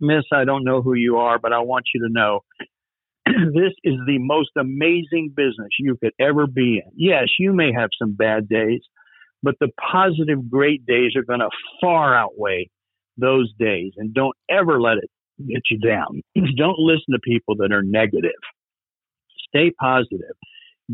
Miss, 0.00 0.24
I 0.32 0.44
don't 0.44 0.62
know 0.62 0.80
who 0.80 0.94
you 0.94 1.16
are, 1.16 1.40
but 1.40 1.52
I 1.52 1.58
want 1.58 1.86
you 1.92 2.06
to 2.06 2.12
know 2.12 2.40
this 3.26 3.72
is 3.82 3.94
the 4.06 4.18
most 4.18 4.50
amazing 4.56 5.32
business 5.34 5.70
you 5.78 5.96
could 6.00 6.12
ever 6.20 6.46
be 6.46 6.80
in. 6.84 6.92
Yes, 6.94 7.28
you 7.38 7.52
may 7.52 7.72
have 7.72 7.90
some 7.98 8.14
bad 8.14 8.48
days, 8.48 8.82
but 9.42 9.56
the 9.58 9.70
positive, 9.92 10.48
great 10.48 10.86
days 10.86 11.16
are 11.16 11.24
going 11.24 11.40
to 11.40 11.50
far 11.80 12.16
outweigh 12.16 12.70
those 13.16 13.52
days. 13.58 13.92
And 13.96 14.14
don't 14.14 14.36
ever 14.48 14.80
let 14.80 14.98
it 14.98 15.10
get 15.48 15.62
you 15.68 15.78
down. 15.78 16.22
don't 16.56 16.78
listen 16.78 17.12
to 17.12 17.18
people 17.18 17.56
that 17.56 17.72
are 17.72 17.82
negative. 17.82 18.30
Stay 19.48 19.72
positive. 19.80 20.36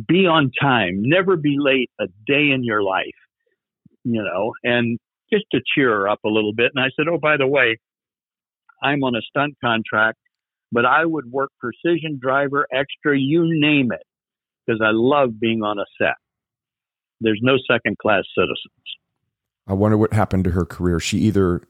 Be 0.07 0.27
on 0.27 0.51
time. 0.61 1.03
Never 1.03 1.37
be 1.37 1.57
late 1.59 1.91
a 2.01 2.07
day 2.27 2.51
in 2.53 2.63
your 2.63 2.83
life. 2.83 3.07
You 4.05 4.23
know, 4.23 4.53
and 4.63 4.99
just 5.33 5.45
to 5.53 5.61
cheer 5.75 5.91
her 5.91 6.09
up 6.09 6.21
a 6.25 6.29
little 6.29 6.53
bit. 6.55 6.73
And 6.75 6.83
I 6.83 6.89
said, 6.97 7.07
Oh, 7.09 7.19
by 7.19 7.37
the 7.37 7.47
way, 7.47 7.79
I'm 8.83 9.03
on 9.03 9.15
a 9.15 9.21
stunt 9.23 9.55
contract, 9.63 10.19
but 10.73 10.85
I 10.87 11.05
would 11.05 11.31
work 11.31 11.51
precision 11.59 12.19
driver, 12.21 12.67
extra, 12.73 13.19
you 13.19 13.43
name 13.45 13.91
it, 13.93 14.03
because 14.67 14.81
I 14.83 14.91
love 14.93 15.39
being 15.39 15.63
on 15.63 15.79
a 15.79 15.85
set. 16.01 16.15
There's 17.21 17.41
no 17.43 17.57
second 17.71 17.99
class 17.99 18.25
citizens. 18.35 18.57
I 19.67 19.75
wonder 19.75 19.99
what 19.99 20.13
happened 20.13 20.45
to 20.45 20.51
her 20.51 20.65
career. 20.65 20.99
She 21.01 21.19
either 21.19 21.63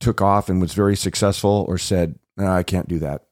took 0.00 0.22
off 0.22 0.48
and 0.48 0.60
was 0.60 0.72
very 0.72 0.96
successful 0.96 1.64
or 1.68 1.78
said, 1.78 2.18
no, 2.36 2.46
I 2.46 2.62
can't 2.62 2.88
do 2.88 2.98
that. 3.00 3.24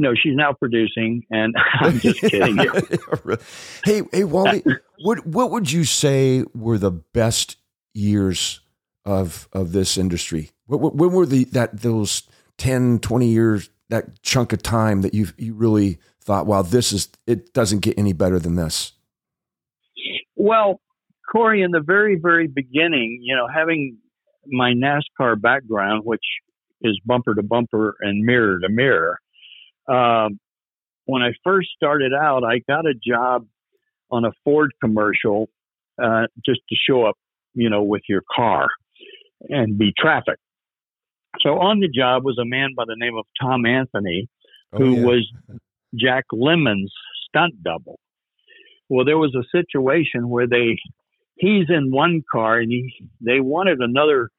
No, 0.00 0.14
she's 0.14 0.34
now 0.34 0.54
producing, 0.54 1.26
and 1.30 1.54
I'm 1.80 2.00
just 2.00 2.20
kidding 2.22 2.56
you. 2.56 2.72
hey, 3.84 4.02
hey, 4.10 4.24
Wally, 4.24 4.64
what 5.02 5.26
what 5.26 5.50
would 5.50 5.70
you 5.70 5.84
say 5.84 6.42
were 6.54 6.78
the 6.78 6.90
best 6.90 7.56
years 7.92 8.60
of 9.04 9.46
of 9.52 9.72
this 9.72 9.98
industry? 9.98 10.50
When 10.66 11.12
were 11.12 11.26
the 11.26 11.44
that 11.52 11.82
those 11.82 12.22
10, 12.56 13.00
20 13.00 13.26
years, 13.26 13.68
that 13.90 14.22
chunk 14.22 14.54
of 14.54 14.62
time 14.62 15.02
that 15.02 15.12
you 15.12 15.28
you 15.36 15.52
really 15.52 15.98
thought, 16.22 16.46
wow, 16.46 16.62
this 16.62 16.92
is 16.92 17.10
it 17.26 17.52
doesn't 17.52 17.80
get 17.80 17.98
any 17.98 18.14
better 18.14 18.38
than 18.38 18.56
this? 18.56 18.92
Well, 20.34 20.80
Corey, 21.30 21.60
in 21.60 21.72
the 21.72 21.82
very, 21.84 22.18
very 22.18 22.46
beginning, 22.46 23.20
you 23.22 23.36
know, 23.36 23.46
having 23.52 23.98
my 24.46 24.72
NASCAR 24.72 25.38
background, 25.38 26.06
which 26.06 26.24
is 26.80 26.98
bumper 27.04 27.34
to 27.34 27.42
bumper 27.42 27.96
and 28.00 28.24
mirror 28.24 28.58
to 28.60 28.68
mirror, 28.70 29.18
um, 29.90 30.38
when 31.06 31.22
I 31.22 31.32
first 31.42 31.70
started 31.76 32.12
out, 32.14 32.44
I 32.44 32.60
got 32.68 32.86
a 32.86 32.94
job 32.94 33.46
on 34.10 34.24
a 34.24 34.32
Ford 34.44 34.72
commercial 34.82 35.48
uh, 36.02 36.26
just 36.44 36.60
to 36.68 36.76
show 36.88 37.04
up, 37.04 37.16
you 37.54 37.68
know, 37.68 37.82
with 37.82 38.02
your 38.08 38.22
car 38.34 38.68
and 39.48 39.76
be 39.78 39.92
traffic. 39.98 40.36
So 41.40 41.58
on 41.58 41.80
the 41.80 41.88
job 41.88 42.24
was 42.24 42.38
a 42.40 42.44
man 42.44 42.70
by 42.76 42.84
the 42.86 42.96
name 42.96 43.16
of 43.16 43.24
Tom 43.40 43.66
Anthony, 43.66 44.28
Oh, 44.72 44.78
who 44.78 44.96
yeah. 44.96 45.04
was 45.04 45.32
Jack 45.94 46.24
Lemmon's 46.32 46.92
stunt 47.28 47.62
double. 47.62 47.98
Well, 48.88 49.04
there 49.04 49.18
was 49.18 49.34
a 49.34 49.44
situation 49.56 50.28
where 50.28 50.46
they 50.46 50.78
he's 51.36 51.66
in 51.68 51.90
one 51.90 52.22
car 52.30 52.58
and 52.58 52.70
he 52.70 52.92
they 53.20 53.40
wanted 53.40 53.80
another 53.80 54.30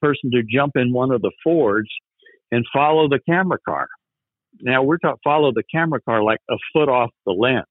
person 0.00 0.30
to 0.32 0.42
jump 0.42 0.72
in 0.76 0.92
one 0.92 1.10
of 1.10 1.22
the 1.22 1.32
Fords 1.42 1.88
and 2.50 2.66
follow 2.72 3.08
the 3.08 3.20
camera 3.26 3.58
car. 3.66 3.88
Now 4.62 4.82
we're 4.82 4.98
talking 4.98 5.18
follow 5.22 5.52
the 5.52 5.64
camera 5.74 6.00
car 6.00 6.22
like 6.22 6.38
a 6.48 6.54
foot 6.72 6.88
off 6.88 7.10
the 7.26 7.32
lens, 7.32 7.66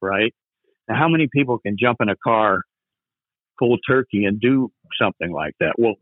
right? 0.00 0.32
Now 0.88 0.96
how 0.96 1.08
many 1.08 1.28
people 1.30 1.58
can 1.58 1.76
jump 1.78 1.98
in 2.00 2.08
a 2.08 2.16
car 2.16 2.62
cold 3.58 3.80
turkey 3.86 4.24
and 4.24 4.40
do 4.40 4.70
something 5.00 5.32
like 5.32 5.54
that? 5.60 5.74
Well, 5.78 5.94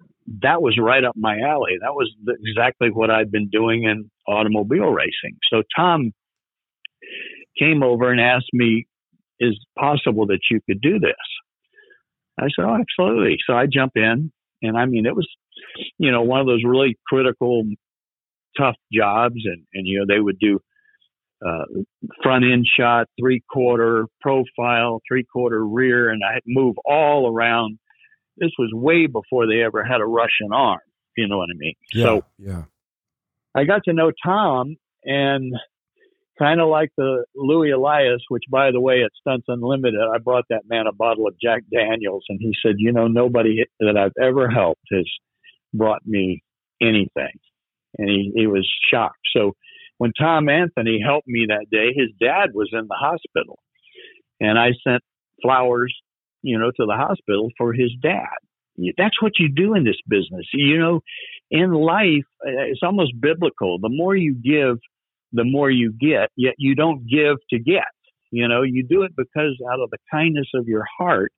that 0.42 0.62
was 0.62 0.78
right 0.80 1.04
up 1.04 1.14
my 1.16 1.38
alley. 1.38 1.72
That 1.80 1.94
was 1.94 2.12
exactly 2.46 2.90
what 2.90 3.10
I'd 3.10 3.30
been 3.30 3.48
doing 3.48 3.84
in 3.84 4.10
automobile 4.26 4.90
racing. 4.90 5.38
So 5.50 5.62
Tom 5.76 6.12
came 7.58 7.82
over 7.82 8.10
and 8.10 8.20
asked 8.20 8.52
me, 8.52 8.86
"Is 9.38 9.58
possible 9.78 10.26
that 10.26 10.40
you 10.50 10.60
could 10.66 10.80
do 10.80 10.98
this?" 10.98 11.12
I 12.38 12.48
said, 12.48 12.64
"Oh, 12.64 12.74
absolutely." 12.74 13.38
So 13.46 13.54
I 13.54 13.66
jump 13.66 13.92
in, 13.96 14.32
and 14.62 14.76
I 14.76 14.86
mean, 14.86 15.06
it 15.06 15.14
was, 15.14 15.28
you 15.98 16.10
know, 16.10 16.22
one 16.22 16.40
of 16.40 16.46
those 16.46 16.64
really 16.64 16.96
critical, 17.06 17.64
tough 18.56 18.76
jobs, 18.92 19.40
and 19.44 19.64
and 19.74 19.86
you 19.86 19.98
know 19.98 20.04
they 20.06 20.20
would 20.20 20.38
do 20.38 20.60
uh, 21.44 21.64
front 22.22 22.44
end 22.44 22.66
shot, 22.78 23.08
three 23.20 23.42
quarter 23.50 24.06
profile, 24.20 25.00
three 25.06 25.24
quarter 25.24 25.64
rear, 25.64 26.10
and 26.10 26.22
I 26.28 26.34
had 26.34 26.42
move 26.46 26.76
all 26.84 27.30
around. 27.30 27.78
This 28.36 28.50
was 28.58 28.70
way 28.72 29.06
before 29.06 29.46
they 29.46 29.62
ever 29.62 29.84
had 29.84 30.00
a 30.00 30.06
Russian 30.06 30.52
arm. 30.52 30.80
You 31.16 31.28
know 31.28 31.38
what 31.38 31.48
I 31.54 31.56
mean? 31.56 31.74
yeah, 31.92 32.04
So 32.04 32.24
yeah. 32.38 32.62
I 33.54 33.64
got 33.64 33.84
to 33.84 33.92
know 33.92 34.10
Tom 34.24 34.76
and 35.04 35.54
kind 36.38 36.60
of 36.60 36.68
like 36.68 36.90
the 36.96 37.24
Louis 37.36 37.70
Elias, 37.70 38.20
which 38.28 38.42
by 38.50 38.72
the 38.72 38.80
way, 38.80 39.04
at 39.04 39.12
Stunts 39.20 39.46
Unlimited, 39.48 40.00
I 40.00 40.18
brought 40.18 40.44
that 40.50 40.62
man 40.68 40.86
a 40.88 40.92
bottle 40.92 41.28
of 41.28 41.34
Jack 41.40 41.62
Daniels 41.72 42.24
and 42.28 42.40
he 42.40 42.52
said, 42.64 42.76
you 42.78 42.92
know, 42.92 43.06
nobody 43.06 43.64
that 43.80 43.96
I've 43.96 44.12
ever 44.20 44.50
helped 44.50 44.86
has 44.90 45.08
brought 45.72 46.04
me 46.04 46.42
anything. 46.82 47.38
And 47.98 48.08
he, 48.08 48.32
he 48.34 48.46
was 48.46 48.68
shocked. 48.90 49.20
So 49.36 49.52
when 49.98 50.12
Tom 50.18 50.48
Anthony 50.48 51.00
helped 51.04 51.28
me 51.28 51.46
that 51.48 51.66
day, 51.70 51.92
his 51.94 52.10
dad 52.20 52.50
was 52.54 52.70
in 52.72 52.86
the 52.88 52.96
hospital 52.98 53.58
and 54.40 54.58
I 54.58 54.70
sent 54.86 55.02
flowers, 55.42 55.94
you 56.42 56.58
know, 56.58 56.70
to 56.70 56.86
the 56.86 56.96
hospital 56.96 57.50
for 57.56 57.72
his 57.72 57.92
dad. 58.02 58.34
That's 58.98 59.22
what 59.22 59.32
you 59.38 59.48
do 59.48 59.74
in 59.74 59.84
this 59.84 60.00
business. 60.08 60.46
You 60.52 60.78
know, 60.78 61.00
in 61.50 61.72
life, 61.72 62.24
uh, 62.44 62.66
it's 62.66 62.80
almost 62.82 63.12
biblical. 63.20 63.78
The 63.78 63.88
more 63.88 64.16
you 64.16 64.34
give, 64.34 64.78
the 65.32 65.44
more 65.44 65.70
you 65.70 65.92
get, 65.92 66.30
yet 66.36 66.54
you 66.58 66.74
don't 66.74 67.06
give 67.08 67.36
to 67.50 67.58
get. 67.58 67.84
You 68.30 68.48
know, 68.48 68.62
you 68.62 68.84
do 68.84 69.02
it 69.02 69.12
because 69.16 69.56
out 69.72 69.80
of 69.80 69.90
the 69.90 69.98
kindness 70.10 70.48
of 70.54 70.66
your 70.66 70.84
heart. 70.98 71.32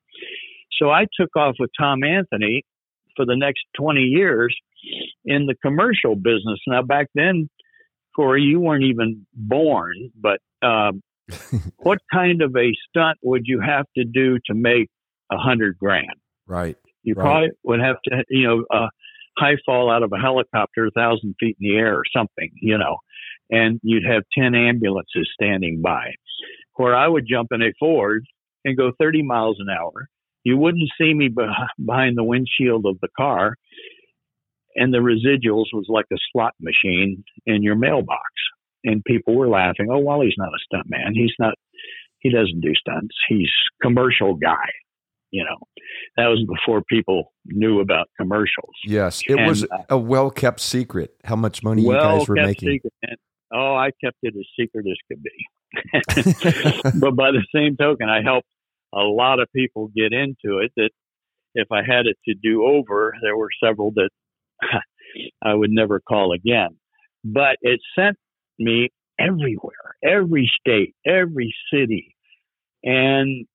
So 0.79 0.90
I 0.90 1.07
took 1.19 1.37
off 1.37 1.57
with 1.59 1.71
Tom 1.79 2.03
Anthony 2.05 2.64
for 3.16 3.27
the 3.27 3.37
next 3.37 3.64
20 3.79 4.01
years 4.01 4.57
in 5.25 5.46
the 5.46 5.55
commercial 5.62 6.14
business. 6.16 6.59
Now, 6.66 6.83
back 6.83 7.09
then, 7.14 7.49
Corey, 8.14 8.42
you 8.42 8.61
weren't 8.61 8.85
even 8.85 9.27
born, 9.35 10.11
but 10.20 10.40
um, 10.62 11.03
what 11.79 11.99
kind 12.12 12.42
of 12.42 12.55
a 12.57 12.72
stunt 12.88 13.18
would 13.22 13.42
you 13.44 13.61
have 13.61 13.87
to 13.96 14.05
do 14.05 14.38
to 14.46 14.55
make 14.55 14.88
a 15.31 15.37
hundred 15.37 15.79
grand? 15.79 16.07
Right. 16.46 16.77
You 17.03 17.14
Right. 17.14 17.22
probably 17.25 17.49
would 17.64 17.81
have 17.81 17.96
to, 18.07 18.25
you 18.29 18.46
know, 18.46 18.64
uh, 18.72 18.88
high 19.38 19.57
fall 19.66 19.90
out 19.90 20.03
of 20.03 20.12
a 20.12 20.18
helicopter 20.18 20.87
a 20.87 20.90
thousand 20.90 21.35
feet 21.38 21.57
in 21.61 21.68
the 21.68 21.77
air 21.77 21.94
or 21.96 22.03
something, 22.16 22.51
you 22.55 22.79
know, 22.79 22.96
and 23.51 23.79
you'd 23.83 24.05
have 24.07 24.22
10 24.37 24.55
ambulances 24.55 25.29
standing 25.40 25.83
by. 25.83 26.12
Where 26.75 26.94
I 26.96 27.07
would 27.09 27.27
jump 27.29 27.49
in 27.53 27.62
a 27.62 27.72
Ford 27.79 28.25
and 28.64 28.77
go 28.77 28.92
30 28.99 29.22
miles 29.22 29.57
an 29.61 29.68
hour. 29.70 30.09
You 30.44 30.57
wouldn't 30.57 30.90
see 31.01 31.12
me 31.14 31.29
beh- 31.29 31.53
behind 31.85 32.16
the 32.16 32.25
windshield 32.25 32.87
of 32.87 32.99
the 33.01 33.09
car, 33.16 33.57
and 34.76 34.92
the 34.92 34.98
residuals 34.98 35.66
was 35.72 35.86
like 35.88 36.06
a 36.12 36.16
slot 36.32 36.52
machine 36.60 37.24
in 37.46 37.62
your 37.62 37.76
mailbox. 37.76 38.22
And 38.84 39.02
people 39.04 39.34
were 39.34 39.48
laughing, 39.48 39.88
oh, 39.90 39.98
well, 39.98 40.20
he's 40.20 40.34
not 40.38 40.48
a 40.48 40.58
stunt 40.64 40.86
man. 40.88 41.12
He's 41.14 41.32
not, 41.40 41.54
he 42.20 42.30
doesn't 42.30 42.60
do 42.60 42.72
stunts. 42.74 43.16
He's 43.28 43.50
commercial 43.82 44.34
guy 44.34 44.68
you 45.30 45.44
know 45.44 45.56
that 46.16 46.26
was 46.26 46.44
before 46.48 46.82
people 46.88 47.32
knew 47.44 47.80
about 47.80 48.08
commercials 48.18 48.74
Yes, 48.84 49.22
it 49.28 49.34
was 49.34 49.64
uh, 49.64 49.82
a 49.90 49.98
well 49.98 50.30
kept 50.30 50.60
secret 50.60 51.14
how 51.24 51.36
much 51.36 51.62
money 51.62 51.82
you 51.82 51.92
guys 51.92 52.28
were 52.28 52.34
making. 52.34 52.68
secret 52.70 52.92
and, 53.02 53.16
oh 53.52 53.74
i 53.74 53.90
kept 54.02 54.16
it 54.22 54.34
as 54.36 54.46
secret 54.58 54.86
as 54.86 54.96
could 55.08 55.22
be 55.22 57.00
but 57.00 57.16
by 57.16 57.30
the 57.30 57.44
same 57.54 57.76
token 57.76 58.08
i 58.08 58.22
helped 58.22 58.48
a 58.94 59.00
lot 59.00 59.40
of 59.40 59.48
people 59.54 59.90
get 59.94 60.12
into 60.12 60.58
it 60.58 60.72
that 60.76 60.90
if 61.54 61.70
i 61.72 61.82
had 61.82 62.06
it 62.06 62.16
to 62.24 62.34
do 62.34 62.64
over 62.64 63.14
there 63.22 63.36
were 63.36 63.50
several 63.62 63.90
that 63.92 64.10
i 65.42 65.55
would 65.55 65.71
never 65.71 66.01
call 66.01 66.33
again 66.33 66.71
but 67.25 67.57
it 67.62 67.81
sent 67.99 68.16
me 68.59 68.88
everywhere 69.19 69.97
every 70.05 70.51
state 70.61 70.95
every 71.07 71.55
city 71.73 72.14
and 72.85 73.47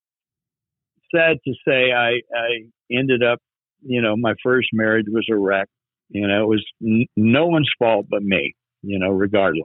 sad 1.14 1.38
to 1.46 1.54
say, 1.68 1.92
I, 1.92 2.22
I 2.36 2.66
ended 2.92 3.24
up, 3.24 3.40
you 3.84 4.02
know, 4.02 4.16
my 4.16 4.34
first 4.44 4.70
marriage 4.74 5.06
was 5.10 5.28
a 5.32 5.36
wreck. 5.36 5.68
You 6.10 6.28
know, 6.28 6.44
it 6.44 6.48
was 6.48 6.66
n- 6.86 7.08
no 7.16 7.48
one's 7.48 7.70
fault 7.80 8.08
but 8.10 8.24
me, 8.24 8.54
you 8.82 9.00
know, 9.00 9.10
regardless. 9.10 9.64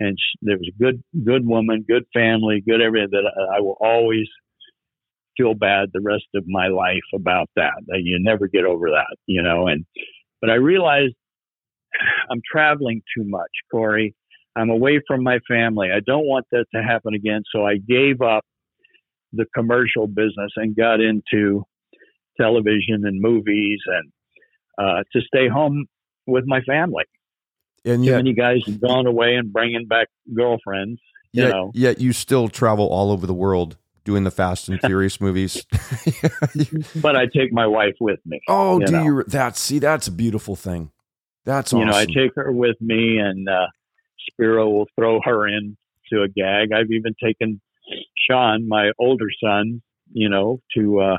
And 0.00 0.18
there 0.42 0.58
was 0.58 0.68
a 0.74 0.82
good, 0.82 1.02
good 1.24 1.46
woman, 1.46 1.84
good 1.88 2.04
family, 2.12 2.62
good 2.66 2.80
everything 2.82 3.10
that 3.12 3.24
I, 3.52 3.58
I 3.58 3.60
will 3.60 3.76
always 3.80 4.26
feel 5.36 5.54
bad 5.54 5.90
the 5.92 6.00
rest 6.00 6.26
of 6.34 6.44
my 6.46 6.68
life 6.68 7.02
about 7.14 7.48
that. 7.56 7.74
That 7.86 8.00
you 8.02 8.18
never 8.20 8.46
get 8.48 8.64
over 8.64 8.90
that, 8.90 9.16
you 9.26 9.42
know. 9.42 9.66
And 9.66 9.84
but 10.44 10.52
I 10.52 10.56
realized 10.56 11.14
I'm 12.30 12.42
traveling 12.50 13.00
too 13.16 13.24
much, 13.24 13.50
Corey. 13.70 14.14
I'm 14.54 14.68
away 14.68 15.00
from 15.06 15.22
my 15.22 15.38
family. 15.48 15.88
I 15.90 16.00
don't 16.06 16.26
want 16.26 16.44
that 16.52 16.66
to 16.74 16.82
happen 16.82 17.14
again. 17.14 17.42
So 17.50 17.64
I 17.64 17.76
gave 17.78 18.20
up 18.20 18.44
the 19.32 19.46
commercial 19.54 20.06
business 20.06 20.52
and 20.56 20.76
got 20.76 21.00
into 21.00 21.64
television 22.38 23.06
and 23.06 23.22
movies 23.22 23.80
and 23.86 24.12
uh, 24.78 25.02
to 25.14 25.22
stay 25.22 25.48
home 25.48 25.86
with 26.26 26.44
my 26.46 26.60
family. 26.60 27.04
and 27.86 28.04
Too 28.04 28.10
many 28.16 28.34
guys 28.34 28.58
have 28.66 28.82
gone 28.82 29.06
away 29.06 29.36
and 29.36 29.50
bringing 29.50 29.86
back 29.86 30.08
girlfriends. 30.36 31.00
You 31.32 31.44
yet, 31.44 31.52
know, 31.52 31.70
yet 31.74 32.00
you 32.00 32.12
still 32.12 32.48
travel 32.48 32.86
all 32.86 33.10
over 33.10 33.26
the 33.26 33.34
world 33.34 33.78
doing 34.04 34.24
the 34.24 34.30
Fast 34.30 34.68
and 34.68 34.80
Furious 34.84 35.20
movies. 35.20 35.64
but 36.96 37.16
I 37.16 37.26
take 37.26 37.52
my 37.52 37.66
wife 37.66 37.96
with 38.00 38.20
me. 38.26 38.40
oh, 38.48 38.80
You 38.80 38.86
do 38.86 38.92
know. 38.92 39.02
you? 39.04 39.24
That 39.26 39.56
see, 39.56 39.78
that's 39.78 40.06
a 40.08 40.12
beautiful 40.12 40.56
thing. 40.56 40.90
That's 41.44 41.72
You 41.72 41.78
awesome. 41.78 41.90
know, 41.90 41.96
I 41.96 42.06
take 42.06 42.32
her 42.36 42.52
with 42.52 42.76
me, 42.80 43.18
and 43.18 43.48
uh, 43.48 43.66
Spiro 44.30 44.70
will 44.70 44.86
throw 44.98 45.20
her 45.24 45.46
in 45.46 45.76
to 46.12 46.22
a 46.22 46.28
gag. 46.28 46.72
I've 46.72 46.90
even 46.90 47.14
taken 47.22 47.60
Sean, 48.28 48.68
my 48.68 48.92
older 48.98 49.26
son, 49.42 49.82
you 50.12 50.28
know, 50.28 50.60
to 50.76 51.00
uh, 51.00 51.16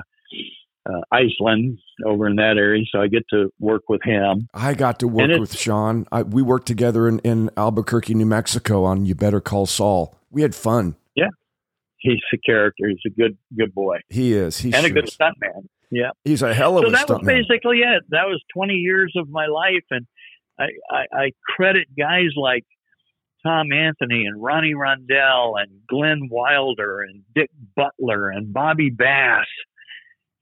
uh, 0.88 1.02
Iceland 1.12 1.78
over 2.06 2.28
in 2.28 2.36
that 2.38 2.58
area, 2.58 2.84
so 2.92 3.02
I 3.02 3.08
get 3.08 3.24
to 3.32 3.52
work 3.60 3.84
with 3.90 4.02
him. 4.04 4.48
I 4.54 4.74
got 4.74 5.00
to 5.00 5.08
work 5.08 5.40
with 5.40 5.58
Sean. 5.58 6.08
I, 6.12 6.24
we 6.24 6.42
worked 6.42 6.68
together 6.68 7.08
in, 7.08 7.20
in 7.20 7.50
Albuquerque, 7.58 8.14
New 8.16 8.26
Mexico 8.26 8.84
on 8.84 9.06
You 9.06 9.16
Better 9.16 9.42
Call 9.42 9.66
Saul. 9.66 10.16
We 10.32 10.42
had 10.42 10.54
fun. 10.56 10.96
He's 12.06 12.22
a 12.34 12.38
character. 12.46 12.88
He's 12.88 13.12
a 13.12 13.16
good 13.20 13.38
good 13.58 13.74
boy 13.74 13.98
He 14.10 14.34
is. 14.34 14.58
He 14.60 14.74
and 14.74 14.86
a 14.86 14.90
good 14.90 15.06
stuntman. 15.06 15.68
Yeah. 15.92 16.12
He's 16.24 16.42
a 16.42 16.54
hell 16.54 16.78
of 16.78 16.84
so 16.84 16.90
a 16.90 16.92
that 16.92 17.10
was 17.10 17.22
basically 17.26 17.80
it. 17.80 18.04
That 18.10 18.26
was 18.26 18.42
20 18.54 18.74
years 18.74 19.14
of 19.16 19.30
my 19.30 19.48
life, 19.48 19.86
and 19.92 20.06
I, 20.60 20.66
I, 20.90 21.06
I 21.14 21.32
credit 21.56 21.88
guys 21.98 22.30
like 22.36 22.64
Tom 23.46 23.72
Anthony 23.72 24.26
and 24.26 24.42
Ronnie 24.42 24.74
Rondell 24.74 25.54
and 25.62 25.72
Glenn 25.88 26.30
Wilder 26.30 27.02
and 27.02 27.24
Dick 27.34 27.50
Butler 27.76 28.30
and 28.30 28.52
Bobby 28.54 28.90
Bass, 28.90 29.46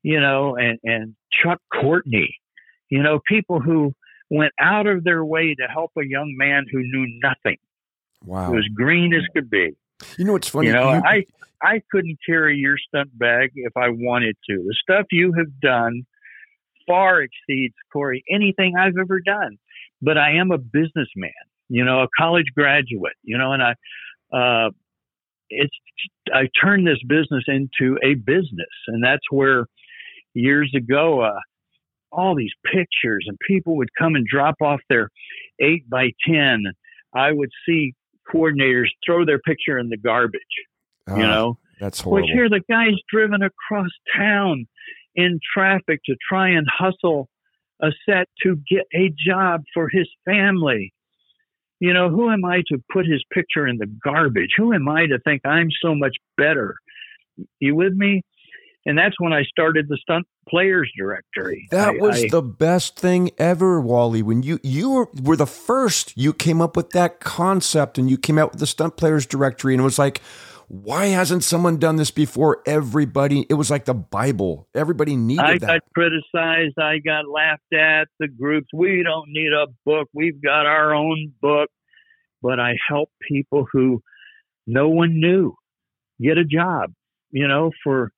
you 0.01 0.19
know, 0.19 0.55
and 0.55 0.79
and 0.83 1.15
Chuck 1.43 1.59
Courtney, 1.73 2.37
you 2.89 3.03
know, 3.03 3.19
people 3.27 3.59
who 3.59 3.93
went 4.29 4.53
out 4.59 4.87
of 4.87 5.03
their 5.03 5.23
way 5.23 5.55
to 5.55 5.67
help 5.71 5.91
a 5.97 6.05
young 6.05 6.33
man 6.37 6.65
who 6.71 6.79
knew 6.79 7.19
nothing. 7.21 7.57
Wow. 8.23 8.51
It 8.51 8.55
was 8.55 8.69
green 8.73 9.13
as 9.13 9.23
could 9.33 9.49
be. 9.49 9.75
You 10.17 10.25
know 10.25 10.33
what's 10.33 10.49
funny? 10.49 10.67
You 10.67 10.73
know, 10.73 10.93
You- 10.93 11.01
I 11.05 11.25
I 11.61 11.81
couldn't 11.91 12.19
carry 12.25 12.57
your 12.57 12.77
stunt 12.77 13.17
bag 13.17 13.51
if 13.55 13.75
I 13.77 13.89
wanted 13.89 14.35
to. 14.49 14.57
The 14.57 14.75
stuff 14.81 15.05
you 15.11 15.31
have 15.33 15.59
done 15.61 16.05
far 16.85 17.21
exceeds 17.21 17.75
Corey 17.91 18.23
anything 18.29 18.75
I've 18.77 18.97
ever 18.99 19.21
done. 19.21 19.57
But 20.01 20.17
I 20.17 20.31
am 20.33 20.51
a 20.51 20.57
businessman, 20.57 21.31
you 21.69 21.85
know, 21.85 22.01
a 22.03 22.07
college 22.17 22.47
graduate, 22.53 23.15
you 23.23 23.37
know, 23.37 23.53
and 23.53 23.63
I, 23.63 23.75
uh, 24.35 24.71
it's 25.49 25.73
I 26.33 26.49
turned 26.61 26.85
this 26.85 27.01
business 27.07 27.45
into 27.47 27.97
a 28.03 28.15
business, 28.15 28.73
and 28.87 29.03
that's 29.03 29.23
where 29.29 29.67
years 30.33 30.73
ago, 30.75 31.21
uh, 31.21 31.39
all 32.11 32.35
these 32.35 32.51
pictures 32.65 33.25
and 33.27 33.37
people 33.47 33.77
would 33.77 33.89
come 33.97 34.15
and 34.15 34.25
drop 34.27 34.55
off 34.61 34.81
their 34.89 35.09
eight 35.61 35.89
by 35.89 36.11
ten. 36.27 36.63
I 37.15 37.31
would 37.31 37.51
see 37.65 37.93
coordinators 38.31 38.87
throw 39.05 39.25
their 39.25 39.39
picture 39.39 39.77
in 39.77 39.89
the 39.89 39.97
garbage. 39.97 40.41
you 41.07 41.13
ah, 41.15 41.17
know, 41.17 41.57
that's 41.79 42.01
horrible. 42.01 42.27
Which 42.27 42.31
here 42.33 42.49
the 42.49 42.61
guy's 42.69 42.99
driven 43.11 43.41
across 43.41 43.89
town 44.15 44.67
in 45.15 45.39
traffic 45.53 46.01
to 46.05 46.15
try 46.29 46.49
and 46.49 46.65
hustle 46.69 47.29
a 47.81 47.89
set 48.07 48.27
to 48.43 48.57
get 48.69 48.83
a 48.95 49.13
job 49.27 49.63
for 49.73 49.89
his 49.89 50.07
family. 50.25 50.93
You 51.79 51.93
know, 51.93 52.09
who 52.09 52.31
am 52.31 52.45
I 52.45 52.61
to 52.69 52.81
put 52.91 53.05
his 53.05 53.23
picture 53.33 53.67
in 53.67 53.77
the 53.77 53.87
garbage? 54.03 54.51
Who 54.57 54.73
am 54.73 54.87
I 54.87 55.05
to 55.07 55.19
think 55.19 55.41
I'm 55.45 55.67
so 55.81 55.93
much 55.93 56.15
better? 56.37 56.75
You 57.59 57.75
with 57.75 57.93
me? 57.93 58.23
And 58.85 58.97
that's 58.97 59.15
when 59.19 59.31
I 59.31 59.43
started 59.43 59.87
the 59.87 59.97
stunt 60.01 60.27
players 60.49 60.91
directory. 60.97 61.67
That 61.71 61.95
I, 61.95 61.97
was 61.97 62.25
I, 62.25 62.27
the 62.29 62.41
best 62.41 62.99
thing 62.99 63.31
ever, 63.37 63.79
Wally. 63.79 64.21
When 64.21 64.43
you 64.43 64.59
you 64.61 64.91
were, 64.91 65.07
were 65.21 65.35
the 65.37 65.47
first, 65.47 66.13
you 66.17 66.33
came 66.33 66.61
up 66.61 66.75
with 66.75 66.89
that 66.91 67.21
concept 67.21 67.97
and 67.97 68.09
you 68.09 68.17
came 68.17 68.37
out 68.37 68.51
with 68.51 68.59
the 68.59 68.67
stunt 68.67 68.97
players 68.97 69.25
directory, 69.25 69.73
and 69.73 69.79
it 69.79 69.85
was 69.85 69.97
like, 69.99 70.21
why 70.67 71.05
hasn't 71.07 71.43
someone 71.43 71.77
done 71.77 71.97
this 71.97 72.11
before? 72.11 72.61
Everybody, 72.65 73.45
it 73.49 73.53
was 73.53 73.69
like 73.69 73.85
the 73.85 73.93
Bible. 73.93 74.67
Everybody 74.73 75.15
needed 75.15 75.45
I 75.45 75.57
that. 75.59 75.67
got 75.67 75.81
criticized. 75.93 76.79
I 76.79 76.97
got 76.97 77.27
laughed 77.29 77.73
at. 77.73 78.07
The 78.19 78.27
groups, 78.27 78.67
we 78.73 79.03
don't 79.03 79.29
need 79.29 79.53
a 79.53 79.67
book. 79.85 80.09
We've 80.13 80.41
got 80.41 80.65
our 80.65 80.93
own 80.93 81.33
book. 81.41 81.69
But 82.41 82.59
I 82.59 82.75
help 82.89 83.09
people 83.21 83.67
who 83.71 84.01
no 84.67 84.89
one 84.89 85.19
knew 85.19 85.53
get 86.21 86.37
a 86.37 86.43
job. 86.43 86.91
You 87.31 87.47
know, 87.47 87.71
for 87.83 88.11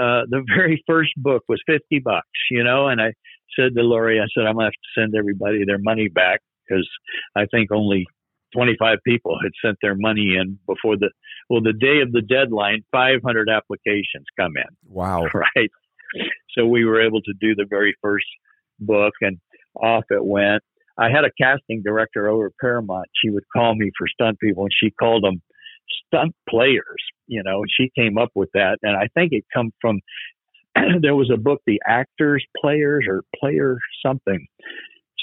uh, 0.00 0.22
the 0.28 0.42
very 0.56 0.82
first 0.86 1.10
book 1.16 1.44
was 1.48 1.60
fifty 1.66 1.98
bucks. 1.98 2.28
You 2.50 2.64
know, 2.64 2.88
and 2.88 3.00
I 3.00 3.12
said 3.58 3.74
to 3.76 3.82
Lori, 3.82 4.20
I 4.20 4.24
said 4.34 4.46
I'm 4.46 4.54
gonna 4.54 4.66
have 4.66 4.72
to 4.72 5.00
send 5.00 5.14
everybody 5.16 5.64
their 5.64 5.78
money 5.78 6.08
back 6.08 6.40
because 6.66 6.88
I 7.36 7.46
think 7.46 7.70
only 7.72 8.06
25 8.54 8.98
people 9.06 9.36
had 9.42 9.52
sent 9.64 9.78
their 9.82 9.94
money 9.94 10.36
in 10.40 10.58
before 10.66 10.96
the 10.96 11.10
well 11.48 11.60
the 11.60 11.72
day 11.72 12.00
of 12.02 12.12
the 12.12 12.22
deadline 12.22 12.82
500 12.92 13.48
applications 13.48 14.26
come 14.38 14.52
in. 14.56 14.76
Wow. 14.86 15.26
Right. 15.34 15.70
So 16.56 16.66
we 16.66 16.84
were 16.84 17.00
able 17.00 17.22
to 17.22 17.32
do 17.40 17.54
the 17.54 17.66
very 17.70 17.94
first 18.02 18.26
book 18.80 19.12
and 19.20 19.38
off 19.76 20.04
it 20.10 20.24
went. 20.24 20.62
I 20.98 21.08
had 21.08 21.24
a 21.24 21.30
casting 21.40 21.82
director 21.84 22.28
over 22.28 22.46
at 22.46 22.52
paramount. 22.60 23.06
She 23.22 23.30
would 23.30 23.44
call 23.54 23.76
me 23.76 23.92
for 23.96 24.08
stunt 24.08 24.40
people 24.40 24.64
and 24.64 24.72
she 24.76 24.90
called 24.90 25.22
them 25.22 25.40
stunt 26.10 26.34
players 26.48 27.02
you 27.26 27.42
know 27.44 27.62
she 27.68 27.90
came 27.96 28.18
up 28.18 28.30
with 28.34 28.48
that 28.54 28.78
and 28.82 28.96
i 28.96 29.06
think 29.14 29.32
it 29.32 29.44
come 29.54 29.70
from 29.80 30.00
there 31.02 31.14
was 31.14 31.30
a 31.32 31.36
book 31.36 31.60
the 31.66 31.80
actors 31.86 32.44
players 32.60 33.04
or 33.08 33.22
player 33.40 33.78
something 34.04 34.46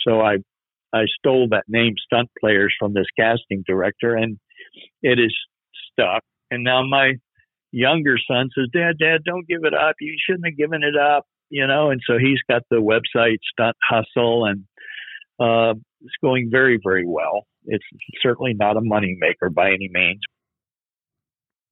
so 0.05 0.21
i 0.21 0.37
I 0.93 1.03
stole 1.19 1.49
that 1.51 1.65
name 1.67 1.95
stunt 2.05 2.29
players 2.39 2.73
from 2.79 2.93
this 2.93 3.07
casting 3.19 3.63
director 3.67 4.15
and 4.15 4.37
it 5.01 5.19
is 5.19 5.35
stuck. 5.91 6.23
And 6.49 6.63
now 6.63 6.83
my 6.85 7.13
younger 7.71 8.17
son 8.29 8.49
says, 8.55 8.67
Dad, 8.73 8.97
Dad, 8.99 9.23
don't 9.25 9.47
give 9.47 9.63
it 9.63 9.73
up. 9.73 9.95
You 9.99 10.15
shouldn't 10.25 10.45
have 10.45 10.57
given 10.57 10.83
it 10.83 10.97
up, 10.97 11.25
you 11.49 11.67
know. 11.67 11.89
And 11.89 12.01
so 12.07 12.17
he's 12.17 12.39
got 12.49 12.63
the 12.69 12.77
website 12.77 13.37
Stunt 13.51 13.75
Hustle 13.83 14.45
and 14.45 14.63
uh, 15.39 15.77
it's 16.01 16.15
going 16.21 16.49
very, 16.51 16.79
very 16.81 17.05
well. 17.05 17.45
It's 17.65 17.85
certainly 18.21 18.53
not 18.53 18.77
a 18.77 18.81
money 18.81 19.17
maker 19.19 19.49
by 19.49 19.67
any 19.67 19.89
means. 19.91 20.21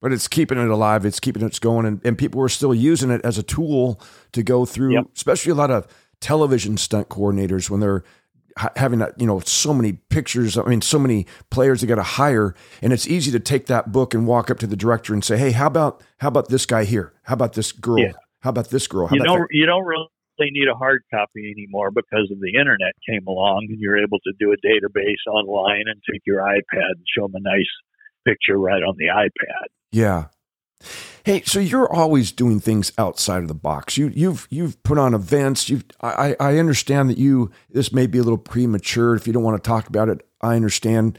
But 0.00 0.12
it's 0.12 0.28
keeping 0.28 0.58
it 0.58 0.68
alive. 0.68 1.06
It's 1.06 1.20
keeping 1.20 1.42
it 1.42 1.58
going, 1.60 1.86
and, 1.86 2.00
and 2.04 2.18
people 2.18 2.42
are 2.42 2.48
still 2.48 2.74
using 2.74 3.10
it 3.10 3.20
as 3.24 3.38
a 3.38 3.42
tool 3.42 4.00
to 4.32 4.42
go 4.42 4.66
through, 4.66 4.94
yep. 4.94 5.06
especially 5.14 5.52
a 5.52 5.56
lot 5.56 5.70
of 5.70 5.86
television 6.20 6.76
stunt 6.76 7.08
coordinators 7.08 7.70
when 7.70 7.80
they're 7.80 8.04
having 8.76 8.98
that, 9.00 9.20
you 9.20 9.26
know, 9.26 9.40
so 9.40 9.74
many 9.74 9.92
pictures. 9.92 10.56
I 10.56 10.64
mean, 10.64 10.80
so 10.80 10.98
many 10.98 11.26
players 11.50 11.80
they 11.80 11.86
got 11.86 11.96
to 11.96 12.02
hire, 12.02 12.54
and 12.80 12.92
it's 12.92 13.06
easy 13.06 13.30
to 13.32 13.40
take 13.40 13.66
that 13.66 13.92
book 13.92 14.14
and 14.14 14.26
walk 14.26 14.50
up 14.50 14.58
to 14.60 14.66
the 14.66 14.76
director 14.76 15.12
and 15.12 15.22
say, 15.22 15.36
"Hey, 15.36 15.52
how 15.52 15.66
about 15.66 16.02
how 16.18 16.28
about 16.28 16.48
this 16.48 16.66
guy 16.66 16.84
here? 16.84 17.12
How 17.24 17.34
about 17.34 17.52
this 17.52 17.72
girl? 17.72 17.98
Yeah. 17.98 18.12
How 18.40 18.50
about 18.50 18.70
this 18.70 18.86
girl?" 18.86 19.08
How 19.08 19.16
you 19.16 19.22
don't 19.22 19.46
you 19.50 19.66
don't 19.66 19.84
really 19.84 20.08
need 20.40 20.68
a 20.68 20.74
hard 20.74 21.02
copy 21.12 21.52
anymore 21.56 21.90
because 21.90 22.30
of 22.30 22.40
the 22.40 22.58
internet 22.58 22.92
came 23.08 23.26
along, 23.26 23.66
and 23.68 23.78
you're 23.78 24.02
able 24.02 24.18
to 24.20 24.32
do 24.38 24.52
a 24.52 24.66
database 24.66 25.30
online 25.30 25.84
and 25.86 26.00
take 26.10 26.22
your 26.26 26.40
iPad 26.40 26.96
and 26.96 27.04
show 27.14 27.26
them 27.26 27.36
a 27.36 27.40
nice 27.40 27.70
picture 28.26 28.58
right 28.58 28.82
on 28.82 28.96
the 28.98 29.06
iPad. 29.06 29.66
Yeah, 29.92 30.24
Hey, 31.24 31.42
so 31.42 31.58
you're 31.58 31.92
always 31.92 32.30
doing 32.30 32.60
things 32.60 32.92
outside 32.98 33.42
of 33.42 33.48
the 33.48 33.54
box. 33.54 33.98
You 33.98 34.12
you've 34.14 34.46
you've 34.48 34.80
put 34.84 34.96
on 34.96 35.12
events. 35.12 35.68
You 35.68 35.82
I 36.00 36.36
I 36.38 36.58
understand 36.58 37.10
that 37.10 37.18
you 37.18 37.50
this 37.68 37.92
may 37.92 38.06
be 38.06 38.18
a 38.18 38.22
little 38.22 38.38
premature 38.38 39.16
if 39.16 39.26
you 39.26 39.32
don't 39.32 39.42
want 39.42 39.62
to 39.62 39.68
talk 39.68 39.88
about 39.88 40.08
it. 40.08 40.24
I 40.40 40.54
understand, 40.54 41.18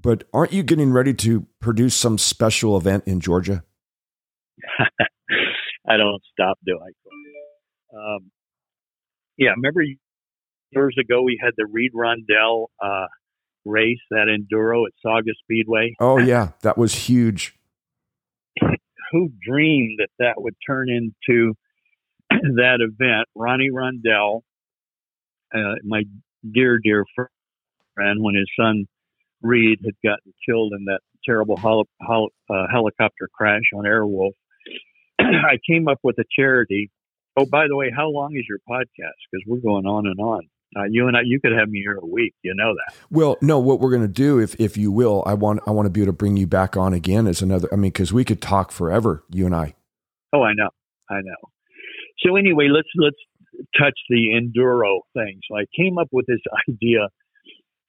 but 0.00 0.24
aren't 0.32 0.52
you 0.52 0.62
getting 0.62 0.92
ready 0.92 1.12
to 1.14 1.46
produce 1.60 1.96
some 1.96 2.18
special 2.18 2.76
event 2.76 3.04
in 3.06 3.18
Georgia? 3.18 3.64
I 5.88 5.96
don't 5.96 6.22
stop 6.32 6.58
doing. 6.64 6.92
Um, 7.92 8.30
yeah, 9.36 9.50
remember 9.56 9.82
years 10.70 10.96
ago 11.00 11.22
we 11.22 11.40
had 11.42 11.54
the 11.56 11.66
Reid 11.66 11.92
Rondell 11.94 12.66
uh, 12.80 13.06
race 13.64 13.98
that 14.10 14.26
enduro 14.28 14.86
at 14.86 14.92
Saugus 15.02 15.36
Speedway. 15.42 15.94
Oh 16.00 16.18
yeah, 16.18 16.50
that 16.62 16.78
was 16.78 16.94
huge 16.94 17.58
who 19.12 19.30
dreamed 19.42 19.98
that 19.98 20.10
that 20.18 20.34
would 20.36 20.54
turn 20.66 20.88
into 20.88 21.54
that 22.30 22.78
event? 22.80 23.26
Ronnie 23.34 23.70
Rondell, 23.70 24.42
uh, 25.54 25.76
my 25.84 26.02
dear, 26.50 26.78
dear 26.78 27.04
friend, 27.14 28.22
when 28.22 28.34
his 28.34 28.48
son 28.58 28.86
Reid 29.42 29.80
had 29.84 29.94
gotten 30.04 30.32
killed 30.46 30.72
in 30.76 30.84
that 30.86 31.00
terrible 31.24 31.56
hol- 31.56 31.88
hol- 32.00 32.30
uh, 32.50 32.66
helicopter 32.70 33.28
crash 33.32 33.62
on 33.74 33.84
Airwolf, 33.84 34.32
I 35.20 35.58
came 35.68 35.88
up 35.88 35.98
with 36.02 36.18
a 36.18 36.24
charity. 36.38 36.90
Oh, 37.36 37.46
by 37.46 37.68
the 37.68 37.76
way, 37.76 37.92
how 37.94 38.08
long 38.08 38.34
is 38.34 38.46
your 38.48 38.58
podcast? 38.68 39.18
Because 39.30 39.44
we're 39.46 39.60
going 39.60 39.86
on 39.86 40.06
and 40.06 40.18
on. 40.18 40.48
Uh, 40.76 40.84
you 40.90 41.08
and 41.08 41.16
I, 41.16 41.20
you 41.24 41.40
could 41.40 41.52
have 41.52 41.68
me 41.68 41.80
here 41.80 41.96
a 41.96 42.06
week. 42.06 42.34
You 42.42 42.54
know 42.54 42.74
that. 42.74 42.94
Well, 43.10 43.38
no. 43.40 43.58
What 43.58 43.80
we're 43.80 43.90
going 43.90 44.02
to 44.02 44.08
do, 44.08 44.38
if 44.38 44.54
if 44.60 44.76
you 44.76 44.92
will, 44.92 45.22
I 45.26 45.34
want 45.34 45.60
I 45.66 45.70
want 45.70 45.86
to 45.86 45.90
be 45.90 46.02
able 46.02 46.12
to 46.12 46.16
bring 46.16 46.36
you 46.36 46.46
back 46.46 46.76
on 46.76 46.92
again 46.92 47.26
as 47.26 47.40
another. 47.40 47.68
I 47.72 47.76
mean, 47.76 47.90
because 47.90 48.12
we 48.12 48.24
could 48.24 48.42
talk 48.42 48.70
forever, 48.70 49.24
you 49.30 49.46
and 49.46 49.54
I. 49.54 49.74
Oh, 50.32 50.42
I 50.42 50.52
know, 50.52 50.68
I 51.08 51.20
know. 51.22 51.50
So 52.18 52.36
anyway, 52.36 52.68
let's 52.70 52.88
let's 52.96 53.16
touch 53.78 53.98
the 54.10 54.28
enduro 54.34 55.00
thing. 55.14 55.40
So 55.48 55.56
I 55.56 55.64
came 55.74 55.96
up 55.96 56.08
with 56.12 56.26
this 56.26 56.40
idea 56.68 57.08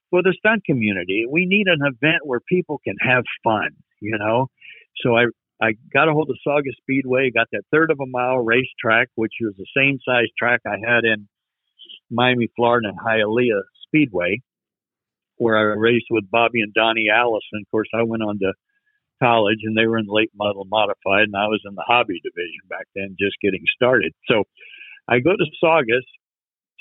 for 0.09 0.23
the 0.23 0.33
stunt 0.39 0.63
community. 0.65 1.25
We 1.29 1.45
need 1.45 1.67
an 1.67 1.81
event 1.81 2.21
where 2.23 2.39
people 2.39 2.79
can 2.83 2.95
have 3.01 3.23
fun. 3.43 3.71
You 3.99 4.17
know, 4.17 4.47
so 5.03 5.17
I 5.17 5.25
I 5.61 5.73
got 5.93 6.07
a 6.07 6.13
hold 6.13 6.29
of 6.29 6.37
Saugus 6.47 6.75
Speedway, 6.81 7.29
got 7.29 7.47
that 7.51 7.63
third 7.73 7.91
of 7.91 7.99
a 7.99 8.05
mile 8.07 8.37
racetrack, 8.37 9.09
which 9.15 9.33
was 9.41 9.53
the 9.57 9.67
same 9.75 9.99
size 10.07 10.27
track 10.39 10.61
I 10.65 10.77
had 10.79 11.03
in 11.03 11.27
Miami, 12.09 12.49
Florida, 12.55 12.89
and 12.89 12.99
Hialeah 12.99 13.61
Speedway, 13.83 14.41
where 15.37 15.57
I 15.57 15.61
raced 15.61 16.07
with 16.09 16.29
Bobby 16.29 16.61
and 16.61 16.73
Donnie 16.73 17.09
Allison. 17.13 17.61
Of 17.61 17.71
course, 17.71 17.89
I 17.93 18.03
went 18.03 18.23
on 18.23 18.39
to 18.39 18.53
college, 19.21 19.59
and 19.63 19.77
they 19.77 19.87
were 19.87 19.97
in 19.97 20.05
late 20.07 20.31
model 20.35 20.65
modified, 20.65 21.27
and 21.27 21.35
I 21.35 21.47
was 21.47 21.61
in 21.65 21.75
the 21.75 21.83
hobby 21.85 22.19
division 22.23 22.61
back 22.69 22.87
then, 22.95 23.15
just 23.19 23.35
getting 23.41 23.63
started. 23.75 24.13
So 24.27 24.43
I 25.07 25.19
go 25.19 25.31
to 25.31 25.45
Saugus, 25.59 26.05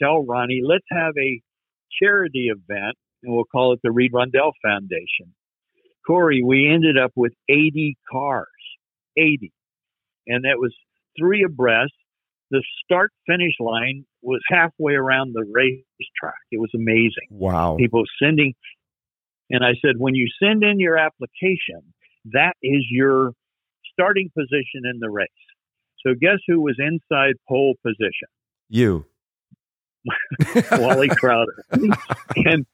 tell 0.01 0.25
Ronnie, 0.25 0.63
let's 0.65 0.87
have 0.91 1.15
a 1.19 1.41
charity 2.01 2.49
event, 2.51 2.97
and 3.23 3.35
we'll 3.35 3.45
call 3.45 3.73
it 3.73 3.81
the 3.83 3.91
Reid 3.91 4.13
Rondell 4.13 4.53
Foundation. 4.63 5.35
Corey, 6.07 6.43
we 6.43 6.71
ended 6.73 6.97
up 6.97 7.13
with 7.17 7.33
80 7.49 7.97
cars, 8.11 8.47
80. 9.17 9.53
And 10.27 10.45
that 10.45 10.59
was 10.59 10.75
three 11.19 11.43
abreast 11.45 11.93
the 12.51 12.63
start 12.85 13.13
finish 13.27 13.55
line 13.61 14.05
was 14.23 14.41
halfway 14.49 14.95
around 14.95 15.35
the 15.35 15.45
racetrack. 15.51 16.41
It 16.51 16.61
was 16.61 16.71
amazing. 16.75 17.29
Wow. 17.31 17.77
People 17.79 18.05
sending, 18.23 18.55
and 19.51 19.65
I 19.65 19.73
said, 19.85 19.97
when 19.99 20.15
you 20.15 20.29
send 20.43 20.63
in 20.65 20.81
your 20.81 20.97
application, 20.97 21.83
that 22.33 22.55
is 22.63 22.85
your 22.91 23.33
starting 23.93 24.31
position 24.37 24.83
in 24.85 24.99
the 25.01 25.11
race. 25.11 25.29
So 26.07 26.15
guess 26.19 26.39
who 26.47 26.61
was 26.61 26.77
inside 26.79 27.35
pole 27.49 27.75
position? 27.85 28.29
You. 28.69 29.07
Wally 30.73 31.09
Crowder. 31.17 31.65
and 32.37 32.65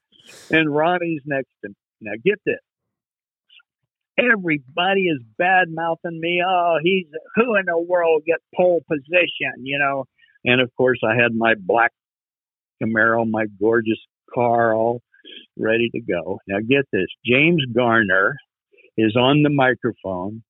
and 0.50 0.74
Ronnie's 0.74 1.22
next 1.24 1.50
to 1.62 1.70
me. 1.70 1.74
Now 2.00 2.12
get 2.22 2.38
this 2.44 2.60
everybody 4.18 5.02
is 5.02 5.20
bad 5.38 5.68
mouthing 5.70 6.20
me. 6.20 6.42
Oh, 6.46 6.78
he's 6.82 7.06
who 7.36 7.56
in 7.56 7.64
the 7.66 7.78
world 7.78 8.22
get 8.26 8.38
pole 8.54 8.82
position? 8.88 9.62
You 9.62 9.78
know, 9.78 10.04
And 10.44 10.60
of 10.60 10.70
course, 10.76 11.00
I 11.04 11.14
had 11.14 11.34
my 11.34 11.54
black 11.58 11.92
Camaro, 12.82 13.28
my 13.28 13.46
gorgeous 13.60 14.00
car, 14.34 14.74
all 14.74 15.00
ready 15.58 15.88
to 15.90 16.00
go. 16.00 16.38
Now, 16.46 16.58
get 16.58 16.86
this 16.92 17.06
James 17.24 17.64
Garner 17.74 18.36
is 18.96 19.16
on 19.16 19.42
the 19.42 19.50
microphone. 19.50 20.42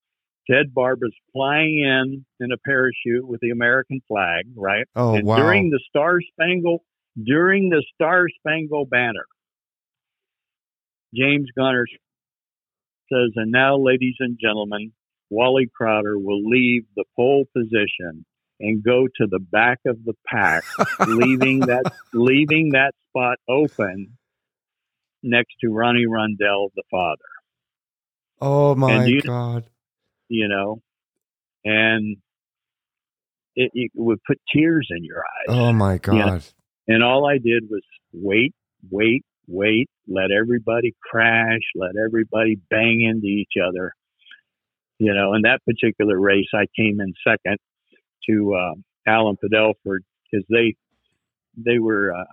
Ted 0.51 0.75
Barber's 0.75 1.15
flying 1.33 1.79
in 1.79 2.27
in 2.41 2.53
a 2.53 2.59
parachute 2.67 3.27
with 3.27 3.41
the 3.41 3.51
American 3.51 4.01
flag, 4.07 4.45
right? 4.57 4.87
Oh, 4.95 5.15
and 5.15 5.27
wow. 5.27 5.37
during 5.37 5.71
the 5.71 5.81
Star 5.89 6.19
Spangled 6.21 6.83
during 7.23 7.71
the 7.71 7.83
Star 7.95 8.27
Spangled 8.41 8.91
Banner, 8.91 9.25
James 11.15 11.49
Garner 11.57 11.87
says, 13.15 13.33
"And 13.37 13.51
now, 13.53 13.77
ladies 13.77 14.17
and 14.19 14.39
gentlemen, 14.41 14.93
Wally 15.31 15.69
Crowder 15.75 16.19
will 16.19 16.43
leave 16.45 16.85
the 16.97 17.05
pole 17.17 17.45
position 17.57 18.25
and 18.61 18.83
go 18.83 19.07
to 19.07 19.27
the 19.27 19.39
back 19.39 19.81
of 19.87 20.05
the 20.05 20.15
pack, 20.27 20.65
leaving 21.07 21.61
that 21.61 21.93
leaving 22.13 22.71
that 22.71 22.95
spot 23.09 23.39
open 23.49 24.17
next 25.23 25.55
to 25.63 25.71
Ronnie 25.71 26.07
Rondell, 26.07 26.71
the 26.75 26.83
father. 26.91 27.23
Oh 28.41 28.75
my 28.75 29.07
you- 29.07 29.23
god. 29.23 29.65
You 30.29 30.49
know, 30.49 30.81
and 31.65 32.17
it, 33.55 33.71
it 33.75 33.91
would 33.95 34.19
put 34.27 34.41
tears 34.55 34.89
in 34.91 35.05
your 35.05 35.19
eyes. 35.19 35.57
Oh 35.57 35.73
my 35.73 35.99
god. 35.99 36.43
And 36.89 37.03
all 37.03 37.27
I 37.27 37.35
did 37.35 37.65
was 37.69 37.83
wait, 38.13 38.55
wait, 38.91 39.25
wait, 39.47 39.89
let 40.09 40.31
everybody 40.31 40.95
crash, 41.03 41.63
let 41.75 41.93
everybody 41.97 42.59
bang 42.71 43.03
into 43.03 43.27
each 43.27 43.55
other. 43.63 43.93
You 44.99 45.13
know, 45.13 45.35
in 45.35 45.43
that 45.43 45.61
particular 45.67 46.19
race, 46.19 46.49
I 46.55 46.67
came 46.77 47.01
in 47.01 47.13
second 47.27 47.59
to 48.29 48.55
uh, 48.55 48.75
Alan 49.07 49.37
Fidelford 49.41 50.05
because 50.31 50.47
they 50.49 50.75
they 51.57 51.79
were 51.79 52.15
uh, 52.15 52.25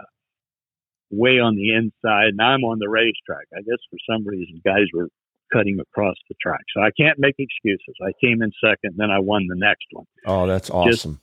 way 1.09 1.39
on 1.39 1.55
the 1.55 1.73
inside, 1.75 2.29
and 2.29 2.41
I'm 2.41 2.63
on 2.63 2.79
the 2.79 2.89
racetrack. 2.89 3.47
I 3.53 3.61
guess 3.61 3.79
for 3.89 3.97
some 4.09 4.25
reason, 4.25 4.61
guys 4.63 4.85
were 4.93 5.09
cutting 5.53 5.79
across 5.79 6.15
the 6.29 6.35
track, 6.41 6.61
so 6.73 6.81
I 6.81 6.91
can't 6.97 7.19
make 7.19 7.35
excuses. 7.37 7.95
I 8.01 8.11
came 8.23 8.41
in 8.41 8.51
second, 8.63 8.95
then 8.95 9.11
I 9.11 9.19
won 9.19 9.47
the 9.49 9.57
next 9.57 9.85
one 9.91 10.05
Oh, 10.25 10.47
that's 10.47 10.69
awesome. 10.69 11.19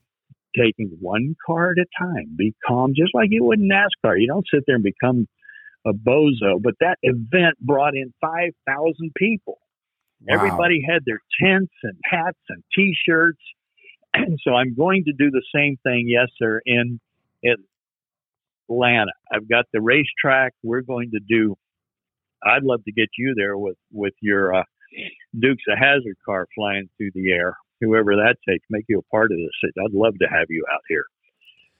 taking 0.55 0.91
one 1.01 1.35
car 1.47 1.71
at 1.71 1.79
a 1.79 1.87
time. 1.99 2.35
Be 2.37 2.55
calm, 2.67 2.93
just 2.95 3.15
like 3.15 3.29
you 3.31 3.45
would 3.45 3.61
in 3.61 3.71
NASCAR. 3.71 4.21
You 4.21 4.27
don't 4.27 4.45
sit 4.53 4.65
there 4.67 4.75
and 4.77 4.85
become 4.85 5.27
a 5.87 5.93
bozo. 5.93 6.61
But 6.61 6.75
that 6.81 6.99
event 7.03 7.57
brought 7.61 7.95
in 7.95 8.13
5,000 8.21 9.13
people. 9.17 9.59
Wow. 10.23 10.35
Everybody 10.35 10.85
had 10.87 11.03
their 11.05 11.21
tents 11.41 11.73
and 11.83 11.95
hats 12.05 12.39
and 12.49 12.63
T-shirts. 12.75 13.41
And 14.15 14.39
so 14.43 14.55
I'm 14.55 14.75
going 14.75 15.05
to 15.05 15.13
do 15.13 15.31
the 15.31 15.43
same 15.55 15.77
thing, 15.85 16.07
yes, 16.09 16.29
sir, 16.39 16.63
in 16.65 16.99
Atlanta. 18.69 19.13
I've 19.31 19.49
got 19.49 19.67
the 19.73 19.83
racetrack. 19.83 20.55
We're 20.63 20.81
going 20.81 21.11
to 21.11 21.21
do. 21.29 21.55
I'd 22.43 22.63
love 22.63 22.83
to 22.85 22.93
get 22.93 23.09
you 23.19 23.35
there 23.37 23.59
with 23.59 23.77
with 23.93 24.15
your 24.21 24.55
uh, 24.55 24.63
Dukes 25.39 25.63
of 25.69 25.79
Hazzard 25.79 26.17
car 26.25 26.47
flying 26.55 26.89
through 26.97 27.11
the 27.15 27.33
air. 27.33 27.57
Whoever 27.81 28.17
that 28.17 28.37
takes, 28.49 28.65
make 28.71 28.87
you 28.89 28.99
a 28.99 29.15
part 29.15 29.31
of 29.31 29.39
this. 29.39 29.73
I'd 29.79 29.93
love 29.93 30.15
to 30.21 30.27
have 30.27 30.47
you 30.49 30.65
out 30.73 30.81
here, 30.89 31.05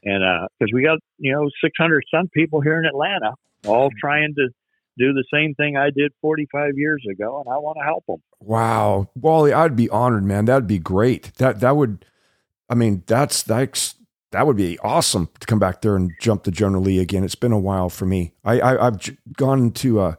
and 0.05 0.49
because 0.59 0.73
we 0.73 0.85
got 0.85 0.99
you 1.19 1.33
know 1.33 1.49
600 1.63 2.05
some 2.15 2.29
people 2.29 2.61
here 2.61 2.79
in 2.79 2.85
Atlanta, 2.85 3.33
all 3.67 3.91
trying 4.01 4.35
to 4.37 4.49
do 4.99 5.13
the 5.13 5.25
same 5.33 5.55
thing 5.55 5.77
I 5.77 5.91
did 5.95 6.13
45 6.21 6.73
years 6.77 7.05
ago, 7.11 7.41
and 7.41 7.53
I 7.53 7.59
want 7.59 7.79
to 7.79 7.85
help 7.85 8.05
them. 8.07 8.23
Wow, 8.41 9.09
Wally, 9.15 9.53
I'd 9.53 9.77
be 9.77 9.89
honored, 9.89 10.25
man. 10.25 10.45
That'd 10.47 10.67
be 10.67 10.79
great. 10.79 11.33
That 11.35 11.61
that 11.61 11.77
would, 11.77 12.05
I 12.69 12.75
mean, 12.75 13.05
that's 13.07 13.43
that's 13.43 13.95
that 14.33 14.47
would 14.47 14.57
be 14.57 14.79
awesome 14.81 15.29
to 15.41 15.47
come 15.47 15.59
back 15.59 15.81
there 15.81 15.97
and 15.97 16.11
jump 16.21 16.45
the 16.45 16.51
General 16.51 16.83
Lee 16.83 16.99
again. 16.99 17.25
It's 17.25 17.35
been 17.35 17.53
a 17.53 17.59
while 17.59 17.89
for 17.89 18.07
me. 18.07 18.35
I, 18.45 18.61
I 18.61 18.87
I've 18.87 18.99
j- 18.99 19.19
gone 19.37 19.71
to 19.73 20.01
uh, 20.01 20.15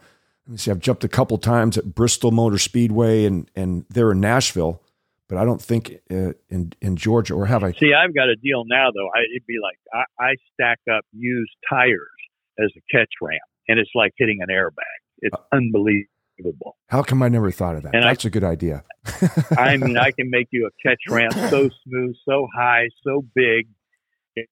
let 0.47 0.51
me 0.51 0.57
see, 0.57 0.71
I've 0.71 0.79
jumped 0.79 1.03
a 1.03 1.09
couple 1.09 1.37
times 1.37 1.77
at 1.77 1.93
Bristol 1.93 2.31
Motor 2.31 2.57
Speedway 2.57 3.25
and 3.25 3.49
and 3.55 3.85
there 3.89 4.11
in 4.11 4.21
Nashville, 4.21 4.81
but 5.27 5.37
I 5.37 5.45
don't 5.45 5.61
think 5.61 5.99
uh, 6.09 6.33
in 6.49 6.73
in 6.81 6.95
Georgia 6.95 7.35
or 7.35 7.45
have 7.45 7.63
I? 7.63 7.73
See, 7.73 7.93
I've 7.93 8.15
got 8.15 8.29
a 8.29 8.35
deal 8.35 8.63
now, 8.65 8.89
though. 8.93 9.09
I, 9.13 9.19
it'd 9.35 9.45
be 9.45 9.57
like 9.61 9.77
I, 9.93 10.23
I 10.23 10.35
stack 10.53 10.79
up 10.91 11.05
used 11.11 11.51
tires 11.69 12.18
as 12.63 12.71
a 12.77 12.97
catch 12.97 13.09
ramp, 13.21 13.41
and 13.67 13.79
it's 13.79 13.91
like 13.95 14.11
hitting 14.17 14.39
an 14.41 14.47
airbag. 14.49 14.99
It's 15.19 15.35
uh, 15.35 15.55
unbelievable. 15.55 16.77
How 16.87 17.03
come 17.03 17.21
I 17.21 17.29
never 17.29 17.51
thought 17.51 17.75
of 17.75 17.83
that? 17.83 17.95
And 17.95 18.03
That's 18.03 18.25
a 18.25 18.29
good 18.29 18.43
idea. 18.43 18.83
I 19.57 19.77
mean, 19.77 19.97
I 19.97 20.11
can 20.17 20.29
make 20.29 20.47
you 20.51 20.67
a 20.67 20.87
catch 20.87 20.99
ramp 21.09 21.33
so 21.33 21.69
smooth, 21.83 22.15
so 22.27 22.47
high, 22.55 22.87
so 23.03 23.23
big. 23.35 23.67
It, 24.35 24.47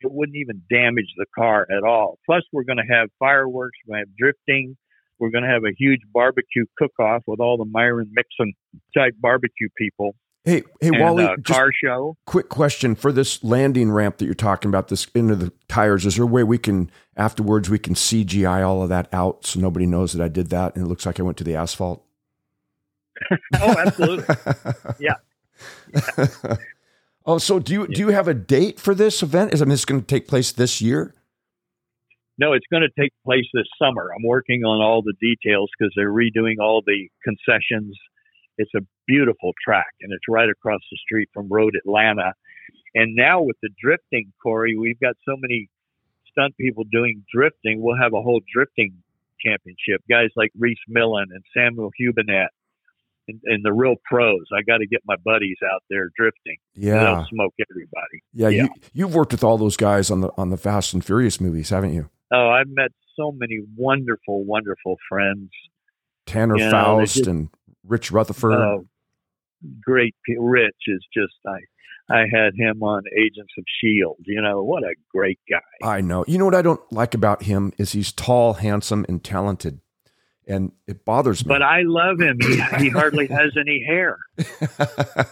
it 0.00 0.10
wouldn't 0.12 0.36
even 0.36 0.62
damage 0.70 1.12
the 1.16 1.26
car 1.36 1.66
at 1.70 1.84
all. 1.84 2.18
Plus, 2.26 2.42
we're 2.52 2.64
going 2.64 2.78
to 2.78 2.94
have 2.94 3.08
fireworks. 3.18 3.78
We're 3.86 3.94
going 3.94 4.04
to 4.04 4.08
have 4.10 4.16
drifting. 4.16 4.76
We're 5.18 5.30
going 5.30 5.44
to 5.44 5.50
have 5.50 5.64
a 5.64 5.72
huge 5.78 6.00
barbecue 6.12 6.66
cook-off 6.76 7.22
with 7.26 7.40
all 7.40 7.56
the 7.56 7.64
Myron 7.70 8.10
Mixon 8.12 8.52
type 8.96 9.14
barbecue 9.20 9.68
people 9.78 10.16
Hey, 10.44 10.62
hey, 10.80 10.88
and 10.88 11.00
Wally, 11.00 11.24
uh, 11.24 11.36
just 11.36 11.58
car 11.58 11.70
show. 11.72 12.18
quick 12.26 12.50
question 12.50 12.94
for 12.94 13.12
this 13.12 13.42
landing 13.42 13.90
ramp 13.90 14.18
that 14.18 14.26
you're 14.26 14.34
talking 14.34 14.68
about, 14.68 14.88
this 14.88 15.06
into 15.14 15.34
the 15.34 15.52
tires. 15.68 16.04
Is 16.04 16.16
there 16.16 16.24
a 16.24 16.28
way 16.28 16.42
we 16.42 16.58
can 16.58 16.90
afterwards 17.16 17.70
we 17.70 17.78
can 17.78 17.94
CGI 17.94 18.66
all 18.66 18.82
of 18.82 18.90
that 18.90 19.08
out 19.12 19.46
so 19.46 19.58
nobody 19.58 19.86
knows 19.86 20.12
that 20.12 20.22
I 20.22 20.28
did 20.28 20.50
that 20.50 20.76
and 20.76 20.84
it 20.84 20.88
looks 20.88 21.06
like 21.06 21.18
I 21.18 21.22
went 21.22 21.38
to 21.38 21.44
the 21.44 21.56
asphalt? 21.56 22.04
Oh, 23.60 23.74
absolutely. 23.78 24.34
Yeah. 24.98 25.14
oh, 27.24 27.38
so 27.38 27.58
do 27.58 27.72
you 27.72 27.86
do 27.86 28.00
you 28.00 28.08
have 28.08 28.28
a 28.28 28.34
date 28.34 28.78
for 28.78 28.94
this 28.94 29.22
event? 29.22 29.54
Is 29.54 29.62
I 29.62 29.64
mean, 29.64 29.70
this 29.70 29.84
going 29.84 30.00
to 30.00 30.06
take 30.06 30.28
place 30.28 30.52
this 30.52 30.82
year? 30.82 31.14
No, 32.36 32.52
it's 32.52 32.66
going 32.70 32.82
to 32.82 33.00
take 33.00 33.12
place 33.24 33.46
this 33.54 33.66
summer. 33.80 34.10
I'm 34.14 34.24
working 34.26 34.64
on 34.64 34.82
all 34.82 35.00
the 35.00 35.14
details 35.20 35.70
because 35.78 35.92
they're 35.96 36.10
redoing 36.10 36.56
all 36.60 36.82
the 36.84 37.08
concessions. 37.22 37.96
It's 38.58 38.72
a 38.74 38.80
beautiful 39.06 39.52
track, 39.64 39.92
and 40.00 40.12
it's 40.12 40.24
right 40.28 40.48
across 40.48 40.80
the 40.90 40.96
street 40.96 41.28
from 41.34 41.48
Road 41.48 41.74
Atlanta. 41.76 42.32
And 42.94 43.14
now 43.16 43.42
with 43.42 43.56
the 43.62 43.70
drifting, 43.80 44.32
Corey, 44.42 44.76
we've 44.76 45.00
got 45.00 45.14
so 45.28 45.36
many 45.38 45.68
stunt 46.30 46.56
people 46.56 46.84
doing 46.90 47.24
drifting. 47.32 47.82
We'll 47.82 47.96
have 48.00 48.12
a 48.12 48.22
whole 48.22 48.40
drifting 48.52 48.94
championship. 49.44 50.02
Guys 50.08 50.30
like 50.36 50.50
Rhys 50.58 50.78
Millen 50.88 51.26
and 51.32 51.42
Samuel 51.56 51.90
Hubinette 51.98 52.50
and, 53.28 53.40
and 53.44 53.64
the 53.64 53.72
real 53.72 53.94
pros. 54.04 54.42
I 54.56 54.62
got 54.62 54.78
to 54.78 54.86
get 54.86 55.00
my 55.06 55.16
buddies 55.24 55.56
out 55.72 55.82
there 55.90 56.08
drifting. 56.16 56.56
Yeah, 56.74 57.00
They'll 57.04 57.26
smoke 57.30 57.54
everybody. 57.70 58.22
yeah. 58.32 58.48
yeah. 58.48 58.62
You 58.64 58.68
you've 58.92 59.14
worked 59.14 59.32
with 59.32 59.44
all 59.44 59.58
those 59.58 59.76
guys 59.76 60.10
on 60.10 60.20
the 60.20 60.30
on 60.38 60.50
the 60.50 60.56
Fast 60.56 60.94
and 60.94 61.04
Furious 61.04 61.40
movies, 61.40 61.70
haven't 61.70 61.94
you? 61.94 62.08
Oh, 62.32 62.48
I've 62.48 62.68
met 62.68 62.90
so 63.16 63.32
many 63.32 63.60
wonderful, 63.76 64.44
wonderful 64.44 64.96
friends. 65.08 65.50
Tanner 66.26 66.56
they 66.58 66.70
Foust 66.70 67.14
just- 67.16 67.26
and 67.28 67.48
Rich 67.86 68.10
Rutherford. 68.10 68.52
Oh, 68.54 68.86
great. 69.82 70.14
Rich 70.38 70.76
is 70.86 71.04
just 71.14 71.34
I. 71.46 71.58
I 72.10 72.26
had 72.30 72.52
him 72.54 72.82
on 72.82 73.02
Agents 73.16 73.52
of 73.56 73.64
Shield. 73.80 74.18
You 74.26 74.42
know 74.42 74.62
what 74.62 74.82
a 74.82 74.94
great 75.10 75.38
guy. 75.50 75.60
I 75.82 76.02
know. 76.02 76.22
You 76.28 76.36
know 76.36 76.44
what 76.44 76.54
I 76.54 76.60
don't 76.60 76.80
like 76.92 77.14
about 77.14 77.44
him 77.44 77.72
is 77.78 77.92
he's 77.92 78.12
tall, 78.12 78.52
handsome, 78.54 79.06
and 79.08 79.24
talented, 79.24 79.80
and 80.46 80.72
it 80.86 81.06
bothers 81.06 81.46
me. 81.46 81.48
But 81.48 81.62
I 81.62 81.80
love 81.82 82.20
him. 82.20 82.36
He, 82.42 82.60
he 82.84 82.88
hardly 82.90 83.26
has 83.28 83.52
any 83.58 83.82
hair, 83.86 84.18
so 84.38 85.24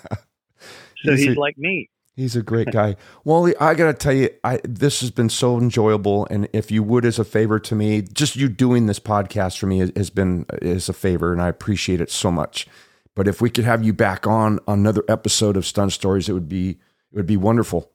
He's 1.02 1.20
he's, 1.24 1.36
a- 1.36 1.40
like 1.40 1.58
me. 1.58 1.90
He's 2.14 2.36
a 2.36 2.42
great 2.42 2.70
guy. 2.70 2.96
Wally, 3.24 3.56
I 3.58 3.74
got 3.74 3.86
to 3.86 3.94
tell 3.94 4.12
you, 4.12 4.28
I, 4.44 4.60
this 4.64 5.00
has 5.00 5.10
been 5.10 5.30
so 5.30 5.58
enjoyable. 5.58 6.26
And 6.30 6.46
if 6.52 6.70
you 6.70 6.82
would, 6.82 7.06
as 7.06 7.18
a 7.18 7.24
favor 7.24 7.58
to 7.60 7.74
me, 7.74 8.02
just 8.02 8.36
you 8.36 8.48
doing 8.50 8.84
this 8.86 9.00
podcast 9.00 9.56
for 9.58 9.66
me 9.66 9.78
has, 9.78 9.92
has 9.96 10.10
been 10.10 10.44
is 10.60 10.88
a 10.90 10.92
favor, 10.92 11.32
and 11.32 11.40
I 11.40 11.48
appreciate 11.48 12.00
it 12.02 12.10
so 12.10 12.30
much. 12.30 12.66
But 13.14 13.28
if 13.28 13.40
we 13.40 13.50
could 13.50 13.64
have 13.64 13.84
you 13.84 13.92
back 13.92 14.26
on 14.26 14.58
another 14.66 15.04
episode 15.08 15.56
of 15.56 15.66
Stunt 15.66 15.92
Stories, 15.92 16.28
it 16.28 16.32
would 16.32 16.48
be 16.48 16.70
it 16.70 17.16
would 17.16 17.26
be 17.26 17.36
wonderful. 17.36 17.90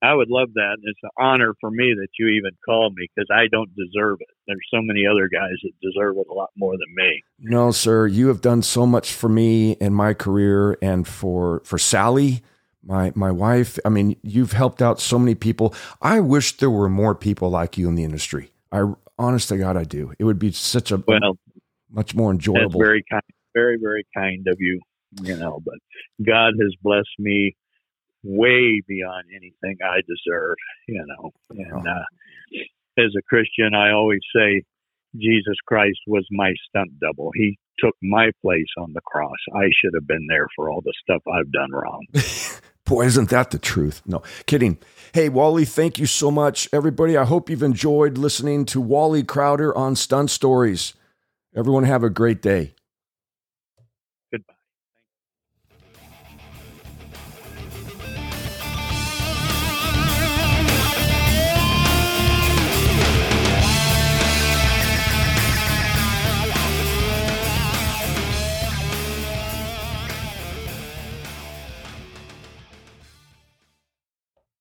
I 0.00 0.14
would 0.14 0.30
love 0.30 0.48
that. 0.54 0.78
It's 0.82 0.98
an 1.04 1.10
honor 1.16 1.54
for 1.60 1.70
me 1.70 1.94
that 1.96 2.08
you 2.18 2.26
even 2.28 2.50
called 2.64 2.94
me 2.96 3.08
because 3.14 3.28
I 3.32 3.46
don't 3.50 3.70
deserve 3.76 4.18
it. 4.20 4.28
There's 4.48 4.58
so 4.72 4.80
many 4.82 5.02
other 5.06 5.28
guys 5.28 5.52
that 5.62 5.70
deserve 5.80 6.16
it 6.18 6.26
a 6.28 6.34
lot 6.34 6.50
more 6.56 6.72
than 6.72 6.92
me. 6.96 7.22
No, 7.38 7.70
sir, 7.70 8.08
you 8.08 8.26
have 8.28 8.40
done 8.40 8.62
so 8.62 8.84
much 8.84 9.12
for 9.12 9.28
me 9.28 9.76
and 9.80 9.94
my 9.94 10.12
career, 10.12 10.76
and 10.82 11.06
for 11.06 11.62
for 11.64 11.78
Sally, 11.78 12.42
my 12.84 13.12
my 13.14 13.30
wife. 13.30 13.78
I 13.84 13.90
mean, 13.90 14.16
you've 14.22 14.52
helped 14.52 14.82
out 14.82 15.00
so 15.00 15.18
many 15.20 15.36
people. 15.36 15.72
I 16.00 16.18
wish 16.20 16.56
there 16.56 16.70
were 16.70 16.88
more 16.88 17.14
people 17.14 17.50
like 17.50 17.78
you 17.78 17.88
in 17.88 17.94
the 17.94 18.04
industry. 18.04 18.50
I 18.72 18.92
honest 19.18 19.50
to 19.50 19.56
God, 19.56 19.76
I 19.76 19.84
do. 19.84 20.12
It 20.18 20.24
would 20.24 20.38
be 20.40 20.50
such 20.50 20.90
a 20.90 20.96
Well, 21.06 21.38
much 21.90 22.14
more 22.14 22.32
That's 22.32 22.46
enjoyable. 22.48 22.80
very 22.80 23.04
kind, 23.08 23.22
very, 23.54 23.78
very 23.80 24.04
kind 24.16 24.46
of 24.48 24.56
you, 24.58 24.80
you 25.22 25.36
know, 25.36 25.60
but 25.64 25.74
God 26.24 26.54
has 26.60 26.74
blessed 26.82 27.18
me 27.18 27.56
way 28.22 28.82
beyond 28.86 29.24
anything 29.30 29.78
I 29.82 30.00
deserve, 30.06 30.56
you 30.86 31.04
know. 31.06 31.30
And 31.50 31.88
uh, 31.88 32.04
as 32.98 33.12
a 33.18 33.22
Christian, 33.28 33.74
I 33.74 33.92
always 33.92 34.20
say 34.34 34.62
Jesus 35.16 35.56
Christ 35.66 35.98
was 36.06 36.26
my 36.30 36.52
stunt 36.68 36.98
double. 37.00 37.30
He 37.34 37.58
took 37.78 37.94
my 38.02 38.30
place 38.42 38.68
on 38.78 38.92
the 38.92 39.00
cross. 39.02 39.38
I 39.54 39.64
should 39.80 39.94
have 39.94 40.06
been 40.06 40.26
there 40.28 40.46
for 40.54 40.70
all 40.70 40.80
the 40.82 40.94
stuff 41.02 41.22
I've 41.26 41.50
done 41.52 41.70
wrong. 41.72 42.06
Boy, 42.84 43.06
isn't 43.06 43.30
that 43.30 43.50
the 43.50 43.58
truth? 43.58 44.02
No, 44.06 44.22
kidding. 44.46 44.78
Hey, 45.14 45.28
Wally, 45.28 45.64
thank 45.64 45.98
you 45.98 46.06
so 46.06 46.30
much. 46.30 46.68
Everybody, 46.72 47.16
I 47.16 47.24
hope 47.24 47.48
you've 47.48 47.62
enjoyed 47.62 48.18
listening 48.18 48.64
to 48.66 48.80
Wally 48.80 49.22
Crowder 49.22 49.76
on 49.76 49.94
Stunt 49.94 50.30
Stories. 50.30 50.94
Everyone, 51.54 51.84
have 51.84 52.02
a 52.02 52.10
great 52.10 52.42
day. 52.42 52.74